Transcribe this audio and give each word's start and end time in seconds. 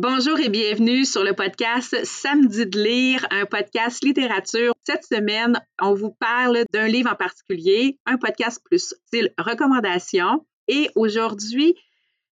Bonjour 0.00 0.38
et 0.38 0.48
bienvenue 0.48 1.04
sur 1.04 1.24
le 1.24 1.32
podcast 1.32 2.04
Samedi 2.04 2.66
de 2.66 2.78
lire, 2.80 3.26
un 3.32 3.46
podcast 3.46 4.04
littérature. 4.04 4.72
Cette 4.86 5.02
semaine, 5.02 5.60
on 5.82 5.92
vous 5.92 6.12
parle 6.12 6.62
d'un 6.72 6.86
livre 6.86 7.10
en 7.10 7.16
particulier, 7.16 7.98
un 8.06 8.16
podcast 8.16 8.62
plus 8.64 8.94
style 9.08 9.34
recommandation. 9.38 10.46
Et 10.68 10.88
aujourd'hui, 10.94 11.74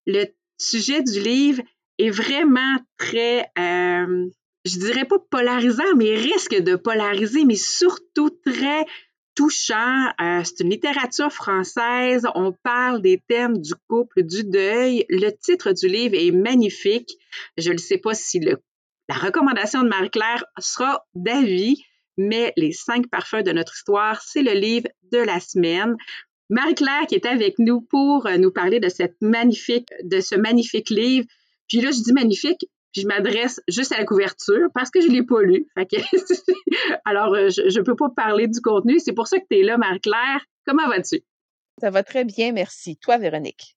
le 0.06 0.26
sujet 0.58 1.02
du 1.02 1.18
livre 1.18 1.60
est 1.98 2.10
vraiment 2.10 2.76
très, 2.98 3.50
euh, 3.58 4.28
je 4.64 4.78
dirais 4.78 5.04
pas 5.04 5.18
polarisant, 5.28 5.96
mais 5.96 6.14
risque 6.14 6.54
de 6.54 6.76
polariser, 6.76 7.44
mais 7.44 7.56
surtout 7.56 8.30
très 8.46 8.86
touchant. 9.36 10.06
Euh, 10.20 10.42
c'est 10.42 10.60
une 10.60 10.70
littérature 10.70 11.32
française. 11.32 12.26
On 12.34 12.52
parle 12.52 13.00
des 13.02 13.22
thèmes 13.28 13.58
du 13.58 13.74
couple, 13.88 14.24
du 14.24 14.42
deuil. 14.42 15.04
Le 15.08 15.30
titre 15.30 15.72
du 15.72 15.86
livre 15.86 16.16
est 16.16 16.32
magnifique. 16.32 17.12
Je 17.56 17.70
ne 17.70 17.78
sais 17.78 17.98
pas 17.98 18.14
si 18.14 18.40
la 18.40 19.14
recommandation 19.14 19.82
de 19.82 19.88
Marie-Claire 19.88 20.44
sera 20.58 21.06
d'avis, 21.14 21.84
mais 22.16 22.52
Les 22.56 22.72
cinq 22.72 23.08
parfums 23.08 23.42
de 23.42 23.52
notre 23.52 23.74
histoire, 23.74 24.22
c'est 24.22 24.42
le 24.42 24.52
livre 24.52 24.88
de 25.12 25.18
la 25.18 25.38
semaine. 25.38 25.94
Marie-Claire 26.48 27.06
qui 27.06 27.14
est 27.14 27.26
avec 27.26 27.58
nous 27.58 27.82
pour 27.82 28.26
euh, 28.26 28.38
nous 28.38 28.50
parler 28.50 28.80
de 28.80 28.88
cette 28.88 29.16
magnifique, 29.20 29.88
de 30.02 30.20
ce 30.20 30.34
magnifique 30.34 30.90
livre. 30.90 31.26
Puis 31.68 31.80
là, 31.80 31.90
je 31.90 32.02
dis 32.02 32.12
magnifique, 32.12 32.66
puis 32.92 33.02
je 33.02 33.06
m'adresse 33.06 33.60
juste 33.68 33.92
à 33.92 33.98
la 33.98 34.04
couverture 34.04 34.68
parce 34.74 34.90
que 34.90 35.00
je 35.00 35.08
ne 35.08 35.12
l'ai 35.12 35.22
pas 35.22 35.42
lu. 35.42 35.66
Alors, 37.04 37.34
euh, 37.34 37.48
je 37.50 37.78
ne 37.78 37.84
peux 37.84 37.96
pas 37.96 38.08
parler 38.08 38.48
du 38.48 38.60
contenu. 38.60 38.98
C'est 38.98 39.12
pour 39.12 39.26
ça 39.26 39.38
que 39.38 39.44
tu 39.50 39.58
es 39.58 39.62
là, 39.62 39.76
Marie-Claire. 39.76 40.44
Comment 40.66 40.88
vas-tu? 40.88 41.22
Ça 41.80 41.90
va 41.90 42.02
très 42.02 42.24
bien, 42.24 42.52
merci. 42.52 42.96
Toi, 42.96 43.18
Véronique? 43.18 43.76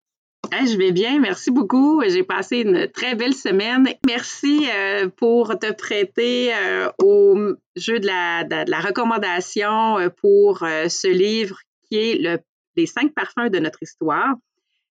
je 0.52 0.78
vais 0.78 0.92
bien, 0.92 1.20
merci 1.20 1.52
beaucoup. 1.52 2.02
J'ai 2.08 2.24
passé 2.24 2.62
une 2.62 2.88
très 2.88 3.14
belle 3.14 3.36
semaine. 3.36 3.88
Merci 4.08 4.68
euh, 4.74 5.10
pour 5.10 5.60
te 5.60 5.72
prêter 5.74 6.54
euh, 6.56 6.90
au 7.04 7.56
jeu 7.76 8.00
de 8.00 8.08
la, 8.08 8.46
de 8.46 8.72
la 8.72 8.80
recommandation 8.80 9.98
pour 10.22 10.60
ce 10.60 11.08
livre 11.08 11.60
qui 11.88 11.98
est 11.98 12.16
le, 12.22 12.40
Les 12.78 12.86
cinq 12.86 13.14
parfums 13.14 13.50
de 13.52 13.60
notre 13.60 13.84
histoire. 13.84 14.36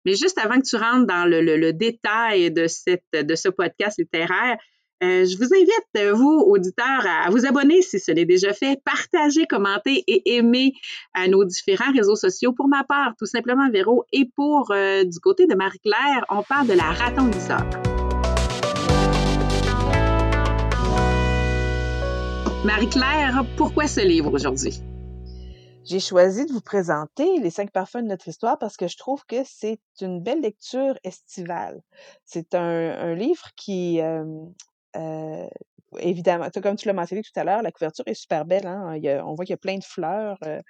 Mais 0.07 0.15
juste 0.15 0.39
avant 0.39 0.61
que 0.61 0.67
tu 0.67 0.77
rentres 0.77 1.05
dans 1.05 1.29
le, 1.29 1.73
détail 1.73 2.53
de, 2.53 2.69
ce 2.69 3.49
podcast 3.49 3.99
littéraire, 3.99 4.57
euh, 5.03 5.27
je 5.27 5.37
vous 5.37 5.53
invite, 5.53 6.15
vous, 6.17 6.45
auditeurs, 6.47 7.05
à 7.05 7.29
vous 7.29 7.45
abonner 7.45 7.83
si 7.83 7.99
ce 7.99 8.13
n'est 8.13 8.25
déjà 8.25 8.53
fait, 8.55 8.81
partager, 8.85 9.47
commenter 9.47 10.05
et 10.07 10.37
aimer 10.37 10.73
à 11.13 11.27
nos 11.27 11.45
différents 11.45 11.93
réseaux 11.93 12.15
sociaux. 12.15 12.53
Pour 12.53 12.69
ma 12.69 12.85
part, 12.85 13.15
tout 13.19 13.27
simplement 13.27 13.69
Véro, 13.69 14.05
et 14.13 14.31
pour 14.37 14.71
euh, 14.71 15.03
du 15.03 15.19
côté 15.19 15.49
de 15.49 15.57
Marie-Claire, 15.57 16.25
on 16.31 16.45
parle 16.45 16.69
de 16.69 16.75
la 16.75 16.85
raton 16.85 17.27
glisseur. 17.27 17.67
Marie-Claire, 22.65 23.45
pourquoi 23.57 23.89
ce 23.89 24.01
livre 24.01 24.33
aujourd'hui? 24.33 24.81
J'ai 25.87 26.01
choisi 26.01 26.47
de 26.47 26.53
vous 26.53 26.61
présenter 26.61 27.39
les 27.39 27.51
cinq 27.51 27.71
parfums 27.71 28.03
de 28.03 28.09
notre 28.09 28.27
histoire 28.27 28.59
parce 28.59 28.77
que 28.77 28.89
je 28.89 28.97
trouve 28.97 29.25
que 29.25 29.45
c'est 29.45 29.79
une 30.01 30.21
belle 30.21 30.41
lecture 30.41 30.99
estivale. 31.05 31.81
C'est 32.25 32.57
un, 32.57 33.15
livre 33.15 33.51
qui, 33.55 34.01
euh, 34.01 35.47
évidemment, 36.01 36.49
comme 36.61 36.75
tu 36.75 36.89
l'as 36.89 36.93
mentionné 36.93 37.23
tout 37.23 37.39
à 37.39 37.45
l'heure, 37.45 37.63
la 37.63 37.71
couverture 37.71 38.03
est 38.09 38.15
super 38.15 38.45
belle. 38.45 38.67
Hein? 38.67 38.99
on 39.25 39.35
voit 39.35 39.45
qu'il 39.45 39.53
y 39.53 39.55
a 39.55 39.59
plein 39.59 39.79
de 39.79 39.85
fleurs. 39.85 40.39
Euh, 40.45 40.61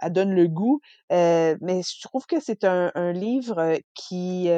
elle 0.00 0.12
donne 0.14 0.32
le 0.32 0.48
goût. 0.48 0.80
Euh, 1.12 1.54
mais 1.60 1.82
je 1.82 2.00
trouve 2.00 2.24
que 2.24 2.40
c'est 2.40 2.64
un, 2.64 2.90
un, 2.94 3.12
livre 3.12 3.78
qui, 3.92 4.48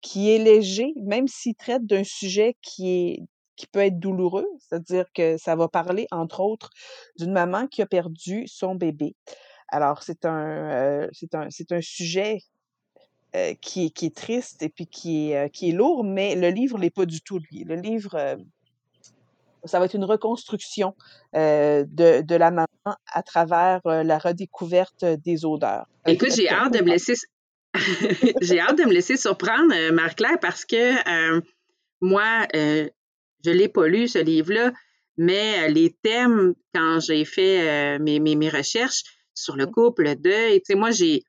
qui 0.00 0.30
est 0.30 0.38
léger, 0.38 0.94
même 1.04 1.28
s'il 1.28 1.56
traite 1.56 1.84
d'un 1.84 2.04
sujet 2.04 2.56
qui 2.62 2.88
est 2.88 3.22
qui 3.58 3.66
peut 3.66 3.80
être 3.80 3.98
douloureux, 3.98 4.46
c'est-à-dire 4.60 5.04
que 5.12 5.36
ça 5.36 5.56
va 5.56 5.68
parler, 5.68 6.06
entre 6.12 6.40
autres, 6.40 6.70
d'une 7.18 7.32
maman 7.32 7.66
qui 7.66 7.82
a 7.82 7.86
perdu 7.86 8.46
son 8.46 8.76
bébé. 8.76 9.16
Alors, 9.66 10.02
c'est 10.02 10.24
un, 10.24 10.70
euh, 10.70 11.08
c'est 11.12 11.34
un, 11.34 11.48
c'est 11.50 11.72
un 11.72 11.80
sujet 11.80 12.38
euh, 13.34 13.54
qui, 13.60 13.92
qui 13.92 14.06
est 14.06 14.16
triste 14.16 14.62
et 14.62 14.68
puis 14.68 14.86
qui 14.86 15.30
est, 15.30 15.36
euh, 15.36 15.48
qui 15.48 15.70
est 15.70 15.72
lourd, 15.72 16.04
mais 16.04 16.36
le 16.36 16.48
livre 16.50 16.78
n'est 16.78 16.88
pas 16.90 17.04
du 17.04 17.20
tout 17.20 17.40
lui. 17.50 17.64
Le 17.64 17.74
livre, 17.74 18.38
ça 19.64 19.80
va 19.80 19.86
être 19.86 19.94
une 19.94 20.04
reconstruction 20.04 20.94
de, 21.34 22.22
de 22.22 22.34
la 22.36 22.52
maman 22.52 22.96
à 23.12 23.22
travers 23.24 23.80
la 23.84 24.18
redécouverte 24.18 25.04
des 25.04 25.44
odeurs. 25.44 25.86
Écoute, 26.06 26.32
j'ai 26.34 26.48
hâte 26.48 26.72
de 26.72 26.82
me 26.82 26.90
laisser... 26.90 27.14
j'ai 28.40 28.60
hâte 28.60 28.78
de 28.78 28.84
me 28.84 28.92
laisser 28.92 29.16
surprendre, 29.16 29.92
Marc-Claire, 29.92 30.38
parce 30.40 30.64
que 30.64 31.42
moi, 32.00 32.46
je 33.48 33.54
l'ai 33.54 33.68
pas 33.68 33.88
lu, 33.88 34.08
ce 34.08 34.18
livre-là, 34.18 34.72
mais 35.16 35.64
euh, 35.64 35.68
les 35.68 35.96
thèmes, 36.02 36.54
quand 36.74 37.00
j'ai 37.00 37.24
fait 37.24 37.68
euh, 37.68 37.98
mes, 37.98 38.20
mes, 38.20 38.48
recherches 38.48 39.02
sur 39.34 39.56
le 39.56 39.66
couple, 39.66 40.04
le 40.04 40.16
deuil, 40.16 40.58
tu 40.58 40.66
sais, 40.66 40.74
moi, 40.74 40.90
j'ai 40.90 41.22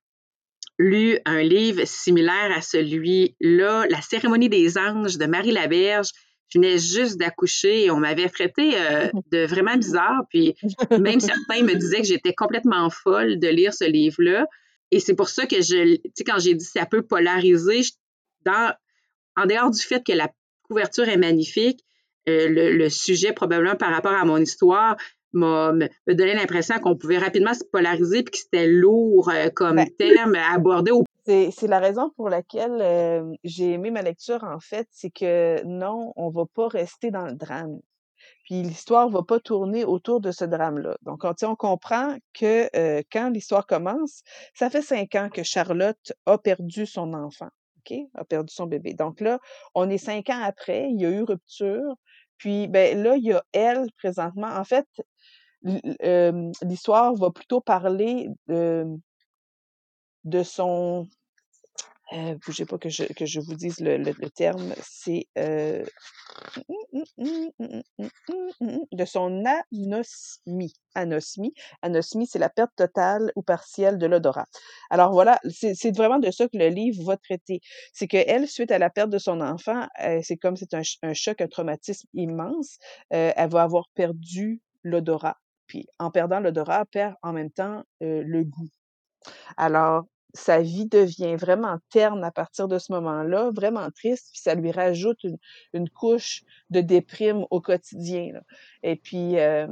lu 0.78 1.20
un 1.26 1.42
livre 1.42 1.86
similaire 1.86 2.52
à 2.56 2.62
celui-là, 2.62 3.86
La 3.90 4.02
cérémonie 4.02 4.50
des 4.50 4.78
anges 4.78 5.18
de 5.18 5.26
Marie 5.26 5.52
Laberge. 5.52 6.10
Je 6.50 6.58
venais 6.58 6.80
juste 6.80 7.18
d'accoucher 7.18 7.86
et 7.86 7.92
on 7.92 8.00
m'avait 8.00 8.30
traité 8.30 8.72
euh, 8.76 9.10
de 9.32 9.46
vraiment 9.46 9.76
bizarre. 9.76 10.24
Puis 10.30 10.56
même 11.00 11.20
certains 11.20 11.64
me 11.64 11.76
disaient 11.76 12.02
que 12.02 12.08
j'étais 12.08 12.34
complètement 12.34 12.90
folle 12.90 13.40
de 13.40 13.48
lire 13.48 13.74
ce 13.74 13.86
livre-là. 13.86 14.48
Et 14.92 15.00
c'est 15.00 15.16
pour 15.16 15.30
ça 15.30 15.46
que 15.46 15.62
je, 15.62 15.96
tu 15.96 16.02
sais, 16.16 16.24
quand 16.24 16.40
j'ai 16.40 16.56
dit 16.56 16.66
ça 16.66 16.86
peut 16.86 17.04
polariser, 17.04 17.82
dans, 18.46 18.74
en 19.36 19.46
dehors 19.46 19.70
du 19.70 19.82
fait 19.82 20.04
que 20.04 20.14
la 20.14 20.30
couverture 20.64 21.08
est 21.08 21.18
magnifique, 21.18 21.82
euh, 22.30 22.74
le, 22.78 22.90
sujet, 22.90 23.34
probablement 23.34 23.76
par 23.76 23.92
rapport 23.92 24.14
à 24.14 24.26
mon 24.26 24.38
histoire, 24.38 24.96
m'a 25.34 25.72
donné 26.08 26.34
l'impression 26.34 26.80
qu'on 26.80 26.96
pouvait 26.96 27.20
rapidement 27.20 27.54
se 27.54 27.64
polariser 27.64 28.24
puis 28.24 28.32
que 28.32 28.38
c'était 28.38 28.68
lourd 28.68 29.30
euh, 29.30 29.50
comme 29.50 29.76
ben, 29.76 29.88
thème 29.98 30.36
à 30.36 30.56
aborder 30.56 30.92
au 30.92 31.04
c'est 31.26 31.68
la 31.68 31.78
raison 31.78 32.10
pour 32.16 32.28
laquelle 32.28 32.80
euh, 32.82 33.36
j'ai 33.44 33.74
aimé 33.74 33.92
ma 33.92 34.02
lecture, 34.02 34.44
en 34.44 34.60
fait, 34.60 34.88
c'est 34.90 35.12
que 35.12 35.64
non, 35.64 36.12
on 36.16 36.32
va 36.32 36.46
pas 36.56 36.68
rester 36.68 37.12
dans 37.12 37.28
le 37.28 37.36
drame. 37.36 37.80
Puis 38.46 38.64
l'histoire 38.64 39.08
va 39.10 39.22
pas 39.22 39.40
tourner 39.40 39.86
autour 39.86 40.22
de 40.22 40.32
ce 40.32 40.44
drame-là. 40.44 40.98
Donc, 41.04 41.24
on, 41.24 41.34
on 41.44 41.56
comprend 41.56 42.18
que 42.34 42.68
quand 43.12 43.30
l'histoire 43.30 43.68
commence, 43.68 44.24
ça 44.56 44.72
fait 44.72 44.82
cinq 44.82 45.14
ans 45.14 45.30
que 45.32 45.44
Charlotte 45.44 46.14
a 46.26 46.40
perdu 46.40 46.88
son 46.88 47.14
enfant, 47.14 47.50
OK? 47.80 47.96
A 48.16 48.26
perdu 48.26 48.52
son 48.52 48.66
bébé. 48.66 48.94
Donc 48.96 49.22
là, 49.22 49.40
on 49.76 49.90
est 49.90 49.98
cinq 49.98 50.30
ans 50.30 50.42
après, 50.42 50.90
il 50.90 51.00
y 51.00 51.06
a 51.06 51.10
eu 51.10 51.22
rupture. 51.22 51.96
Puis, 52.40 52.68
ben 52.68 53.02
là, 53.04 53.18
il 53.18 53.26
y 53.26 53.34
a 53.34 53.44
elle 53.52 53.86
présentement. 53.98 54.48
En 54.48 54.64
fait, 54.64 54.88
l'histoire 56.64 57.14
va 57.16 57.32
plutôt 57.32 57.62
parler 57.62 58.30
de, 58.48 58.86
de 60.24 60.44
son 60.44 61.08
euh, 62.14 62.36
bougez 62.46 62.66
pas 62.66 62.78
que 62.78 62.90
je, 62.90 63.04
que 63.04 63.26
je 63.26 63.40
vous 63.40 63.56
dise 63.56 63.80
le, 63.80 63.98
le, 63.98 64.30
terme, 64.30 64.74
c'est 64.82 65.28
euh, 65.38 65.86
de 68.92 69.06
son 69.06 69.44
anosmie. 69.46 70.74
Anosmie. 70.96 71.54
Anosmie, 71.82 72.28
c'est 72.28 72.40
la 72.40 72.50
perte 72.50 72.72
totale 72.76 73.32
ou 73.36 73.44
partielle 73.44 73.98
de 73.98 74.08
l'odorat. 74.08 74.48
Alors 74.90 75.12
voilà, 75.12 75.40
c'est 75.50 75.96
vraiment 75.96 76.20
de 76.20 76.32
ça 76.32 76.48
que 76.48 76.58
le 76.58 76.70
livre 76.70 77.04
va 77.04 77.18
traiter. 77.18 77.62
C'est 77.94 78.08
que 78.08 78.18
elle, 78.18 78.48
suite 78.48 78.72
à 78.72 78.80
la 78.80 78.90
perte 78.90 79.10
de 79.10 79.20
son 79.20 79.42
enfant, 79.42 79.88
euh, 80.04 80.20
c'est 80.24 80.38
comme 80.38 80.56
c'est 80.56 80.74
un, 80.74 80.82
un, 81.04 81.14
choc, 81.14 81.42
un 81.42 81.48
traumatisme 81.48 82.08
immense. 82.14 82.78
Euh, 83.14 83.32
elle 83.36 83.50
va 83.50 83.64
avoir 83.64 83.86
perdu 83.94 84.62
l'odorat. 84.84 85.38
Puis 85.68 85.86
en 86.00 86.10
perdant 86.10 86.40
l'odorat, 86.40 86.82
elle 86.82 86.88
perd 86.88 87.16
en 87.22 87.34
même 87.34 87.52
temps 87.52 87.84
euh, 88.02 88.24
le 88.26 88.44
goût. 88.44 88.70
Alors, 89.58 90.06
sa 90.34 90.62
vie 90.62 90.86
devient 90.86 91.36
vraiment 91.36 91.78
terne 91.90 92.24
à 92.24 92.32
partir 92.32 92.68
de 92.68 92.78
ce 92.78 92.92
moment-là, 92.92 93.50
vraiment 93.52 93.90
triste, 93.92 94.30
puis 94.32 94.42
ça 94.42 94.56
lui 94.56 94.72
rajoute 94.72 95.24
une, 95.24 95.38
une 95.74 95.90
couche 95.90 96.44
de 96.70 96.82
déprime 96.82 97.46
au 97.50 97.62
quotidien. 97.62 98.34
Là. 98.34 98.42
Et 98.84 98.96
puis 98.96 99.40
euh, 99.40 99.68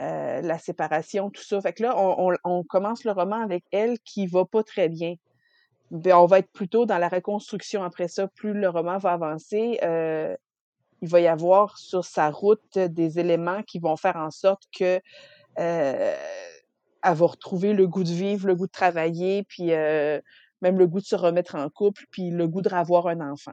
euh, 0.00 0.40
la 0.40 0.58
séparation, 0.58 1.30
tout 1.30 1.42
ça. 1.42 1.60
Fait 1.60 1.72
que 1.72 1.82
là, 1.82 1.94
on, 1.96 2.32
on, 2.32 2.36
on, 2.44 2.64
commence 2.64 3.04
le 3.04 3.12
roman 3.12 3.40
avec 3.40 3.64
elle 3.70 3.98
qui 4.00 4.26
va 4.26 4.44
pas 4.44 4.64
très 4.64 4.88
bien. 4.88 5.14
Ben, 5.92 6.16
on 6.16 6.26
va 6.26 6.40
être 6.40 6.50
plutôt 6.50 6.84
dans 6.86 6.98
la 6.98 7.08
reconstruction 7.08 7.84
après 7.84 8.08
ça. 8.08 8.26
Plus 8.26 8.54
le 8.54 8.68
roman 8.68 8.98
va 8.98 9.12
avancer, 9.12 9.78
euh, 9.84 10.34
il 11.00 11.08
va 11.08 11.20
y 11.20 11.28
avoir 11.28 11.78
sur 11.78 12.04
sa 12.04 12.30
route 12.30 12.76
des 12.76 13.20
éléments 13.20 13.62
qui 13.62 13.78
vont 13.78 13.96
faire 13.96 14.16
en 14.16 14.32
sorte 14.32 14.64
que 14.76 15.00
euh, 15.60 16.16
va 17.12 17.26
retrouver 17.26 17.74
le 17.74 17.86
goût 17.86 18.04
de 18.04 18.12
vivre, 18.12 18.46
le 18.46 18.54
goût 18.54 18.66
de 18.66 18.72
travailler, 18.72 19.42
puis 19.42 19.72
euh, 19.72 20.20
même 20.62 20.78
le 20.78 20.86
goût 20.86 21.00
de 21.00 21.04
se 21.04 21.16
remettre 21.16 21.56
en 21.56 21.68
couple, 21.68 22.04
puis 22.10 22.30
le 22.30 22.48
goût 22.48 22.62
de 22.62 22.70
revoir 22.70 23.08
un 23.08 23.20
enfant. 23.20 23.52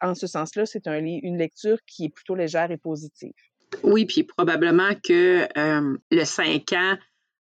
En 0.00 0.14
ce 0.14 0.26
sens-là, 0.26 0.64
c'est 0.64 0.86
un, 0.86 1.04
une 1.04 1.36
lecture 1.36 1.78
qui 1.86 2.06
est 2.06 2.08
plutôt 2.08 2.34
légère 2.34 2.70
et 2.70 2.78
positive. 2.78 3.34
Oui, 3.82 4.06
puis 4.06 4.22
probablement 4.22 4.94
que 5.04 5.46
euh, 5.58 5.98
le 6.10 6.24
cinq 6.24 6.72
ans 6.72 6.96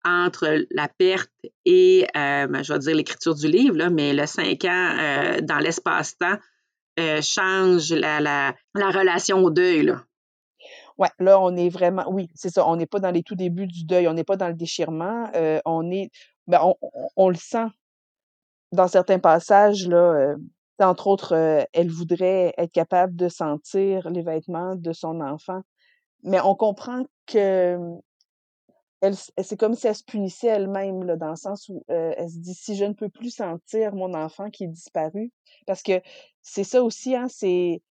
entre 0.05 0.65
la 0.71 0.87
perte 0.87 1.31
et, 1.65 2.05
euh, 2.15 2.47
ben, 2.47 2.63
je 2.63 2.71
vais 2.71 2.79
dire 2.79 2.95
l'écriture 2.95 3.35
du 3.35 3.47
livre, 3.47 3.89
mais 3.89 4.13
le 4.13 4.27
cinq 4.27 4.63
ans 4.65 5.39
dans 5.41 5.59
l'espace-temps 5.59 6.37
change 7.21 7.91
la, 7.91 8.21
la, 8.21 8.55
la 8.73 8.89
relation 8.91 9.43
au 9.43 9.49
deuil. 9.49 9.93
Ouais, 10.97 11.09
là, 11.19 11.39
on 11.41 11.55
est 11.57 11.69
vraiment, 11.69 12.05
oui, 12.09 12.29
c'est 12.35 12.49
ça. 12.49 12.67
On 12.67 12.77
n'est 12.77 12.85
pas 12.85 12.99
dans 12.99 13.11
les 13.11 13.23
tout 13.23 13.35
débuts 13.35 13.67
du 13.67 13.83
deuil, 13.85 14.07
on 14.07 14.13
n'est 14.13 14.23
pas 14.23 14.37
dans 14.37 14.47
le 14.47 14.53
déchirement. 14.53 15.29
Euh, 15.35 15.59
on 15.65 15.91
est, 15.91 16.09
ben, 16.47 16.61
on, 16.63 16.75
on, 17.17 17.29
le 17.29 17.35
sent 17.35 17.67
dans 18.71 18.87
certains 18.87 19.19
passages 19.19 19.87
là. 19.87 19.97
Euh, 19.97 20.37
entre 20.79 21.07
autres, 21.07 21.33
euh, 21.35 21.63
elle 21.73 21.89
voudrait 21.89 22.53
être 22.57 22.71
capable 22.71 23.15
de 23.15 23.29
sentir 23.29 24.09
les 24.09 24.21
vêtements 24.21 24.75
de 24.75 24.93
son 24.93 25.21
enfant, 25.21 25.61
mais 26.23 26.39
on 26.41 26.55
comprend 26.55 27.03
que 27.27 27.77
elle, 29.01 29.15
c'est 29.15 29.57
comme 29.57 29.75
si 29.75 29.87
elle 29.87 29.95
se 29.95 30.03
punissait 30.03 30.47
elle-même 30.47 31.03
là, 31.03 31.15
dans 31.17 31.29
le 31.29 31.35
sens 31.35 31.69
où 31.69 31.83
elle 31.89 32.29
se 32.29 32.39
dit 32.39 32.53
si 32.55 32.75
je 32.75 32.85
ne 32.85 32.93
peux 32.93 33.09
plus 33.09 33.29
sentir 33.29 33.93
mon 33.93 34.13
enfant 34.13 34.49
qui 34.49 34.63
est 34.63 34.67
disparu, 34.67 35.31
parce 35.67 35.83
que 35.83 36.01
c'est 36.41 36.63
ça 36.63 36.83
aussi, 36.83 37.15
hein, 37.15 37.27
c'est 37.29 37.81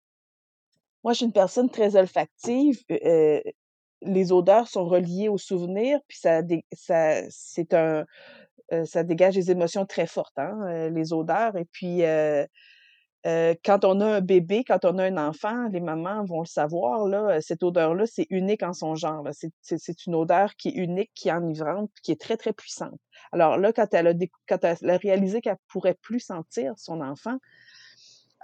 moi, 1.04 1.12
je 1.12 1.18
suis 1.18 1.26
une 1.26 1.32
personne 1.32 1.68
très 1.68 1.96
olfactive. 1.96 2.82
Euh, 2.90 3.40
les 4.00 4.32
odeurs 4.32 4.68
sont 4.68 4.86
reliées 4.86 5.28
aux 5.28 5.38
souvenirs, 5.38 6.00
puis 6.08 6.18
ça, 6.18 6.40
ça, 6.72 7.20
c'est 7.28 7.74
un, 7.74 8.04
euh, 8.72 8.84
ça 8.86 9.04
dégage 9.04 9.34
des 9.34 9.50
émotions 9.50 9.84
très 9.84 10.06
fortes, 10.06 10.38
hein, 10.38 10.58
euh, 10.66 10.90
les 10.90 11.12
odeurs. 11.12 11.56
Et 11.56 11.66
puis, 11.66 12.02
quand 13.64 13.84
on 13.84 14.00
a 14.00 14.16
un 14.16 14.20
bébé, 14.20 14.64
quand 14.64 14.84
on 14.84 14.98
a 14.98 15.04
un 15.04 15.16
enfant, 15.16 15.68
les 15.68 15.80
mamans 15.80 16.24
vont 16.24 16.40
le 16.40 16.46
savoir, 16.46 17.06
là, 17.06 17.40
cette 17.40 17.62
odeur-là, 17.62 18.06
c'est 18.06 18.26
unique 18.30 18.62
en 18.62 18.72
son 18.72 18.94
genre. 18.94 19.28
C'est 19.60 20.06
une 20.06 20.14
odeur 20.14 20.56
qui 20.56 20.68
est 20.68 20.74
unique, 20.74 21.10
qui 21.14 21.28
est 21.28 21.32
enivrante, 21.32 21.90
qui 22.02 22.12
est 22.12 22.20
très, 22.20 22.36
très 22.36 22.52
puissante. 22.52 22.98
Alors 23.32 23.58
là, 23.58 23.72
quand 23.72 23.92
elle 23.92 24.06
a, 24.08 24.14
quand 24.48 24.64
elle 24.64 24.90
a 24.90 24.96
réalisé 24.96 25.40
qu'elle 25.40 25.56
pourrait 25.68 25.96
plus 26.02 26.20
sentir 26.20 26.74
son 26.76 27.00
enfant, 27.00 27.38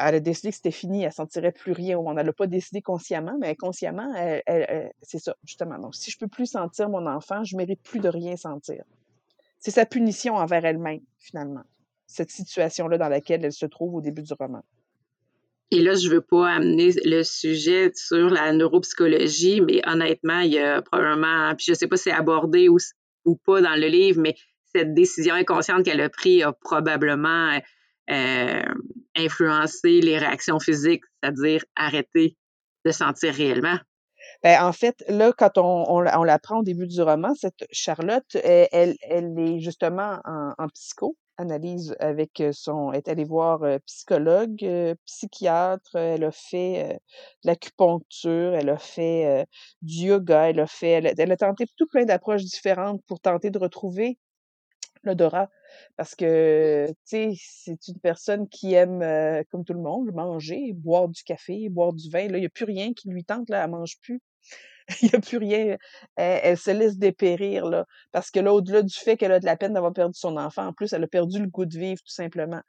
elle 0.09 0.15
a 0.17 0.21
décidé 0.21 0.51
que 0.51 0.57
c'était 0.57 0.71
fini, 0.71 1.05
elle 1.05 1.13
sentirait 1.13 1.53
plus 1.53 1.73
rien. 1.73 1.99
On 1.99 2.15
ne 2.15 2.23
l'a 2.23 2.33
pas 2.33 2.47
décidé 2.47 2.83
consciemment, 2.83 3.37
mais 3.41 3.51
inconsciemment, 3.51 4.13
c'est 5.03 5.19
ça, 5.19 5.37
justement. 5.45 5.79
Donc, 5.79 5.95
si 5.95 6.11
je 6.11 6.19
peux 6.19 6.29
plus 6.29 6.47
sentir 6.47 6.89
mon 6.89 7.07
enfant, 7.07 7.45
je 7.45 7.57
mérite 7.57 7.83
plus 7.83 8.01
de 8.01 8.09
rien 8.09 8.37
sentir. 8.37 8.85
C'est 9.59 9.71
sa 9.71 9.85
punition 9.87 10.37
envers 10.37 10.65
elle-même, 10.65 11.01
finalement, 11.19 11.65
cette 12.07 12.31
situation-là 12.31 12.99
dans 12.99 13.09
laquelle 13.09 13.45
elle 13.45 13.53
se 13.53 13.67
trouve 13.67 13.95
au 13.95 14.01
début 14.01 14.23
du 14.23 14.33
roman. 14.33 14.65
Et 15.73 15.81
là, 15.83 15.95
je 15.95 16.09
veux 16.09 16.23
pas 16.23 16.49
amener 16.49 16.93
le 17.05 17.23
sujet 17.23 17.93
sur 17.95 18.29
la 18.29 18.53
neuropsychologie, 18.53 19.61
mais 19.61 19.81
honnêtement, 19.87 20.41
il 20.41 20.53
y 20.53 20.59
a 20.59 20.83
probablement, 20.83 21.55
puis 21.55 21.67
je 21.69 21.75
sais 21.75 21.87
pas 21.87 21.97
si 21.97 22.05
c'est 22.05 22.13
abordé 22.13 22.69
ou, 22.69 22.79
ou 23.25 23.37
pas 23.37 23.61
dans 23.61 23.77
le 23.77 23.87
livre, 23.87 24.21
mais 24.21 24.35
cette 24.75 24.95
décision 24.95 25.35
inconsciente 25.35 25.85
qu'elle 25.85 26.01
a 26.01 26.09
prise 26.09 26.43
a 26.43 26.53
probablement 26.53 27.53
euh, 27.53 27.59
influencer 29.17 30.01
les 30.01 30.19
réactions 30.19 30.59
physiques, 30.59 31.05
c'est-à-dire 31.23 31.65
arrêter 31.77 32.37
de 32.85 32.91
sentir 32.91 33.35
réellement? 33.35 33.79
Ben, 34.43 34.63
en 34.65 34.73
fait, 34.73 35.03
là, 35.09 35.33
quand 35.37 35.59
on, 35.59 35.85
on, 35.89 36.07
on 36.07 36.25
l'apprend 36.25 36.61
au 36.61 36.63
début 36.63 36.87
du 36.87 37.03
roman, 37.03 37.35
cette 37.35 37.67
Charlotte, 37.71 38.35
elle, 38.35 38.97
elle, 39.03 39.39
est 39.39 39.61
justement 39.61 40.19
en, 40.25 40.53
en 40.59 40.67
avec 42.01 42.43
son, 42.53 42.93
est 42.93 43.09
allée 43.09 43.25
voir 43.25 43.61
psychologue, 43.87 44.97
psychiatre, 45.07 45.97
elle 45.97 46.25
a 46.25 46.31
fait 46.31 47.01
de 47.43 47.49
l'acupuncture, 47.49 48.55
elle 48.55 48.69
a 48.69 48.77
fait 48.77 49.47
du 49.81 50.09
yoga, 50.09 50.51
elle 50.51 50.61
a 50.61 50.67
fait, 50.67 51.15
elle 51.17 51.33
a 51.33 51.37
tenté 51.37 51.65
tout 51.77 51.87
plein 51.87 52.05
d'approches 52.05 52.45
différentes 52.45 53.03
pour 53.07 53.21
tenter 53.21 53.51
de 53.51 53.59
retrouver 53.59 54.19
l'odorat 55.03 55.49
parce 55.97 56.15
que, 56.15 56.87
tu 56.89 56.95
sais, 57.05 57.33
c'est 57.37 57.89
une 57.89 57.99
personne 58.01 58.49
qui 58.49 58.75
aime, 58.75 59.03
euh, 59.03 59.43
comme 59.51 59.65
tout 59.65 59.73
le 59.73 59.81
monde, 59.81 60.13
manger, 60.15 60.73
boire 60.75 61.09
du 61.09 61.23
café, 61.23 61.69
boire 61.69 61.93
du 61.93 62.11
vin. 62.11 62.29
Là, 62.29 62.39
il 62.39 62.41
n'y 62.41 62.47
a 62.47 62.51
plus 62.51 62.65
rien 62.65 62.93
qui 62.93 63.09
lui 63.09 63.25
tente, 63.25 63.49
là, 63.51 63.65
elle 63.65 63.71
mange 63.71 63.99
plus. 64.03 64.21
Il 65.03 65.09
n'y 65.09 65.15
a 65.15 65.21
plus 65.21 65.39
rien. 65.39 65.77
Elle, 66.17 66.59
se 66.59 66.73
laisse 66.73 66.99
dépérir, 66.99 67.67
là. 67.67 67.87
Parce 68.11 68.31
que 68.33 68.41
là, 68.41 68.53
au-delà 68.53 68.83
du 68.83 68.95
fait 68.95 69.17
qu'elle 69.17 69.31
a 69.31 69.39
de 69.39 69.47
la 69.47 69.57
peine 69.57 69.75
d'avoir 69.75 69.93
perdu 69.93 70.19
son 70.19 70.37
enfant, 70.37 70.67
en 70.67 70.73
plus, 70.73 70.93
elle 70.93 71.05
a 71.05 71.07
perdu 71.07 71.39
le 71.39 71.47
goût 71.47 71.65
de 71.65 71.79
vivre, 71.79 72.01
tout 72.01 72.13
simplement. 72.13 72.61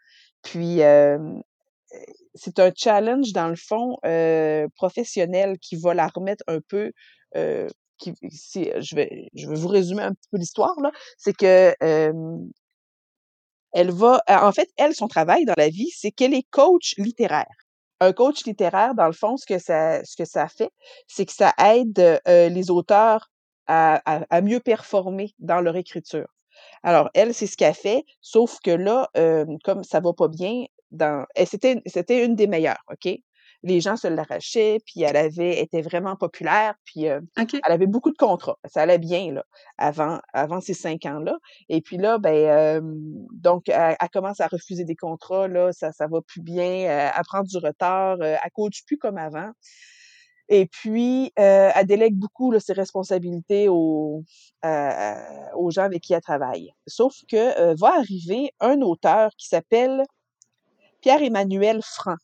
Puis, 0.44 0.84
euh, 0.84 1.18
c'est 2.36 2.60
un 2.60 2.72
challenge, 2.76 3.34
dans 3.34 3.48
le 3.48 3.56
fond, 3.56 3.98
euh, 4.06 4.68
professionnel 4.76 5.58
qui 5.60 5.78
va 5.78 5.96
la 5.96 6.08
remettre 6.08 6.44
un 6.48 6.60
peu 6.62 6.92
qui, 8.02 8.14
je 8.24 8.96
vais, 8.96 9.30
je 9.34 9.48
vais 9.48 9.56
vous 9.56 9.68
résumer 9.68 10.02
un 10.02 10.14
petit 10.14 10.28
peu 10.32 10.38
l'histoire 10.38 10.76
là, 10.82 10.92
c'est 11.18 11.34
que 11.34 11.74
elle 13.74 13.92
va, 13.92 14.22
en 14.28 14.52
fait, 14.52 14.70
elle, 14.78 14.94
son 14.96 15.08
travail 15.08 15.46
dans 15.46 15.54
la 15.58 15.70
vie, 15.70 15.90
c'est 15.96 16.12
qu'elle 16.12 16.34
est 16.34 16.48
coach 16.50 16.94
littéraire. 16.98 17.56
Un 18.00 18.14
coach 18.14 18.46
littéraire, 18.46 18.96
dans 18.96 19.06
le 19.06 19.14
fond, 19.14 19.38
ce 19.38 19.46
que 19.46 19.60
ça, 19.60 20.04
ce 20.04 20.16
que 20.16 20.26
ça 20.26 20.48
fait, 20.48 20.72
c'est 21.08 21.26
que 21.26 21.34
ça 21.34 21.54
aide 21.60 22.22
les 22.26 22.72
auteurs 22.72 23.30
à, 23.68 24.02
à, 24.30 24.42
mieux 24.42 24.60
performer 24.60 25.34
dans 25.40 25.62
leur 25.62 25.76
écriture. 25.76 26.28
Alors, 26.84 27.10
elle, 27.14 27.34
c'est 27.34 27.48
ce 27.48 27.56
qu'elle 27.56 27.74
fait, 27.76 28.04
sauf 28.20 28.58
que 28.64 28.72
là, 28.72 29.10
comme 29.64 29.84
ça 29.84 30.00
va 30.00 30.14
pas 30.14 30.28
bien, 30.28 30.66
dans, 30.92 31.26
c'était, 31.46 31.82
c'était 31.86 32.26
une 32.26 32.36
des 32.36 32.48
meilleures, 32.48 32.84
OK? 32.92 33.20
Les 33.64 33.80
gens 33.80 33.96
se 33.96 34.08
l'arrachaient, 34.08 34.80
puis 34.86 35.04
elle 35.04 35.18
avait 35.18 35.62
était 35.62 35.82
vraiment 35.82 36.16
populaire, 36.16 36.76
puis 36.86 37.04
elle 37.04 37.22
avait 37.64 37.88
beaucoup 37.88 38.12
de 38.12 38.18
contrats. 38.18 38.58
Ça 38.66 38.82
allait 38.82 38.98
bien 38.98 39.32
là 39.32 39.44
avant 39.78 40.20
avant 40.34 40.62
ces 40.62 40.74
cinq 40.74 41.06
ans-là. 41.06 41.38
Et 41.70 41.82
puis 41.82 41.98
là, 41.98 42.18
ben 42.18 42.82
donc 43.34 43.70
elle, 43.70 43.96
commence 44.12 44.40
à 44.40 44.48
refuser 44.48 44.84
des 44.84 44.96
contrats 44.96 45.48
là, 45.48 45.72
ça 45.72 45.92
ça 45.92 46.08
va 46.08 46.22
plus 46.22 46.42
bien, 46.42 46.66
elle 46.66 47.24
prend 47.26 47.44
du 47.44 47.58
retard, 47.58 48.18
elle 48.22 48.40
coach 48.54 48.84
plus 48.86 48.98
comme 48.98 49.18
avant. 49.18 49.52
Et 50.54 50.66
puis, 50.66 51.32
elle 51.36 51.86
délègue 51.86 52.16
beaucoup 52.16 52.52
là, 52.52 52.60
ses 52.60 52.74
responsabilités 52.74 53.70
aux, 53.70 54.24
aux 54.64 55.72
gens 55.72 55.84
avec 55.84 56.02
qui 56.02 56.14
elle 56.14 56.22
travaille. 56.22 56.74
Sauf 56.88 57.16
que 57.30 57.74
va 57.80 57.98
arriver 58.00 58.52
un 58.60 58.82
auteur 58.82 59.32
qui 59.38 59.48
s'appelle 59.48 60.04
Pierre-Emmanuel 61.02 61.82
Franc. 61.84 62.18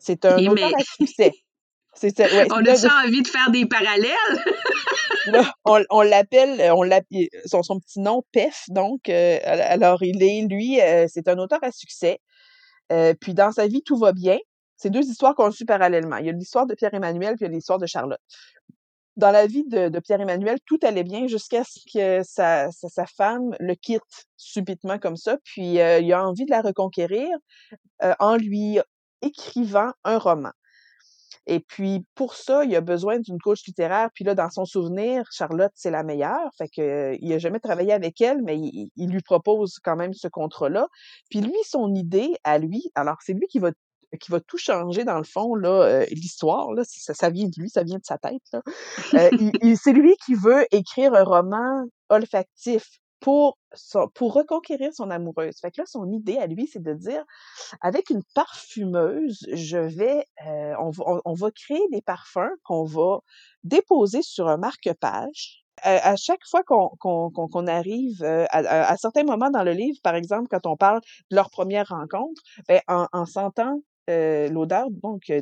C'est 0.00 0.24
un 0.24 0.44
auteur 0.46 0.72
à 0.74 0.82
succès. 0.82 1.32
C'est, 1.94 2.18
ouais, 2.18 2.46
on 2.52 2.56
a 2.56 2.62
déjà 2.62 2.88
envie 3.04 3.22
de 3.22 3.28
faire 3.28 3.50
des 3.50 3.66
parallèles? 3.66 4.14
on, 5.64 6.02
l'appelle, 6.02 6.72
on 6.72 6.82
l'appelle, 6.82 7.28
son, 7.44 7.62
son 7.62 7.78
petit 7.78 8.00
nom, 8.00 8.24
PEF, 8.32 8.64
donc, 8.68 9.08
euh, 9.08 9.38
alors 9.44 10.02
il 10.02 10.22
est, 10.22 10.46
lui, 10.48 10.80
euh, 10.80 11.06
c'est 11.08 11.28
un 11.28 11.38
auteur 11.38 11.58
à 11.62 11.70
succès. 11.70 12.20
Euh, 12.92 13.14
puis 13.20 13.34
dans 13.34 13.52
sa 13.52 13.66
vie, 13.66 13.82
tout 13.82 13.96
va 13.96 14.12
bien. 14.12 14.38
C'est 14.76 14.90
deux 14.90 15.04
histoires 15.04 15.34
conçues 15.34 15.66
parallèlement. 15.66 16.16
Il 16.16 16.26
y 16.26 16.30
a 16.30 16.32
l'histoire 16.32 16.66
de 16.66 16.74
Pierre-Emmanuel, 16.74 17.36
puis 17.36 17.44
il 17.44 17.48
y 17.48 17.52
a 17.52 17.54
l'histoire 17.54 17.78
de 17.78 17.86
Charlotte. 17.86 18.20
Dans 19.16 19.30
la 19.30 19.46
vie 19.46 19.64
de, 19.66 19.98
Pierre-Emmanuel, 19.98 20.58
tout 20.64 20.78
allait 20.82 21.04
bien 21.04 21.26
jusqu'à 21.26 21.62
ce 21.64 21.80
que 21.92 22.22
sa, 22.22 22.70
sa, 22.72 23.04
femme 23.04 23.54
le 23.60 23.74
quitte 23.74 24.28
subitement 24.38 24.98
comme 24.98 25.16
ça, 25.16 25.36
puis 25.44 25.74
il 25.74 26.12
a 26.12 26.26
envie 26.26 26.46
de 26.46 26.50
la 26.50 26.62
reconquérir 26.62 27.28
en 28.18 28.36
lui 28.36 28.78
écrivant 29.22 29.92
un 30.04 30.18
roman. 30.18 30.52
Et 31.46 31.60
puis, 31.60 32.04
pour 32.14 32.34
ça, 32.34 32.64
il 32.64 32.74
a 32.76 32.80
besoin 32.80 33.18
d'une 33.18 33.40
coach 33.40 33.64
littéraire. 33.66 34.10
Puis 34.14 34.24
là, 34.24 34.34
dans 34.34 34.50
son 34.50 34.64
souvenir, 34.64 35.24
Charlotte, 35.32 35.72
c'est 35.74 35.90
la 35.90 36.02
meilleure. 36.02 36.50
Fait 36.56 36.68
que, 36.68 36.80
euh, 36.80 37.16
il 37.20 37.32
a 37.32 37.38
jamais 37.38 37.60
travaillé 37.60 37.92
avec 37.92 38.20
elle, 38.20 38.42
mais 38.42 38.58
il, 38.58 39.10
lui 39.10 39.20
propose 39.20 39.78
quand 39.82 39.96
même 39.96 40.12
ce 40.12 40.28
contrat-là. 40.28 40.86
Puis 41.30 41.40
lui, 41.40 41.56
son 41.64 41.94
idée 41.94 42.36
à 42.44 42.58
lui, 42.58 42.90
alors 42.94 43.16
c'est 43.24 43.32
lui 43.32 43.46
qui 43.48 43.58
va 43.58 43.70
qui 44.18 44.32
va 44.32 44.40
tout 44.40 44.58
changer 44.58 45.04
dans 45.04 45.18
le 45.18 45.24
fond 45.24 45.54
là 45.54 45.82
euh, 45.82 46.04
l'histoire 46.10 46.72
là 46.72 46.82
ça, 46.84 47.30
vient 47.30 47.46
de 47.46 47.60
lui 47.60 47.70
ça 47.70 47.84
vient 47.84 47.98
de 47.98 48.04
sa 48.04 48.18
tête. 48.18 48.42
Euh, 49.14 49.30
c'est 49.76 49.92
lui 49.92 50.16
qui 50.26 50.34
veut 50.34 50.66
écrire 50.72 51.14
un 51.14 51.22
roman 51.22 51.84
olfactif 52.08 52.98
pour, 53.20 53.58
pour 54.14 54.32
reconquérir 54.34 54.92
son 54.94 55.10
amoureuse. 55.10 55.58
Fait 55.60 55.70
que 55.70 55.80
là, 55.80 55.86
son 55.86 56.10
idée 56.10 56.38
à 56.38 56.46
lui, 56.46 56.66
c'est 56.66 56.82
de 56.82 56.94
dire, 56.94 57.24
avec 57.80 58.10
une 58.10 58.22
parfumeuse, 58.34 59.46
je 59.52 59.78
vais, 59.78 60.24
euh, 60.46 60.74
on, 60.80 60.90
va, 60.90 61.20
on, 61.24 61.34
va 61.34 61.50
créer 61.50 61.86
des 61.92 62.02
parfums 62.02 62.50
qu'on 62.64 62.84
va 62.84 63.20
déposer 63.62 64.22
sur 64.22 64.48
un 64.48 64.56
marque-page. 64.56 65.64
À, 65.82 66.14
chaque 66.16 66.44
fois 66.44 66.62
qu'on 66.62 66.90
qu'on 66.98 67.66
arrive 67.66 68.22
euh, 68.22 68.44
à, 68.50 68.58
à, 68.90 68.96
certains 68.98 69.24
moments 69.24 69.48
dans 69.48 69.62
le 69.62 69.72
livre, 69.72 69.98
par 70.02 70.14
exemple, 70.14 70.48
quand 70.50 70.66
on 70.66 70.76
parle 70.76 71.00
de 71.30 71.36
leur 71.36 71.48
première 71.48 71.88
rencontre, 71.88 72.42
ben, 72.68 72.82
en, 72.86 73.06
en 73.12 73.24
sentant 73.24 73.80
euh, 74.10 74.48
l'odeur, 74.50 74.90
donc 74.90 75.32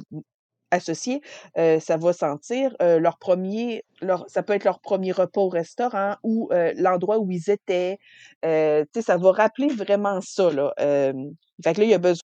associés, 0.71 1.21
euh, 1.57 1.81
ça 1.81 1.97
va 1.97 2.13
sentir 2.13 2.75
euh, 2.83 2.99
leur 2.99 3.19
premier, 3.19 3.85
leur, 4.01 4.25
ça 4.29 4.43
peut 4.43 4.53
être 4.53 4.65
leur 4.65 4.81
premier 4.81 5.13
repas 5.13 5.41
au 5.41 5.49
restaurant 5.49 6.17
ou 6.23 6.49
euh, 6.53 6.73
l'endroit 6.77 7.19
où 7.19 7.31
ils 7.31 7.51
étaient. 7.51 7.99
Ça 8.43 9.17
va 9.17 9.33
rappeler 9.33 9.69
vraiment 9.69 10.21
ça. 10.21 10.51
Là. 10.51 10.73
fait 10.77 11.75
que 11.75 11.81
là, 11.81 11.85
il 11.85 11.91
y 11.91 11.95
a 11.95 11.99
besoin 11.99 12.23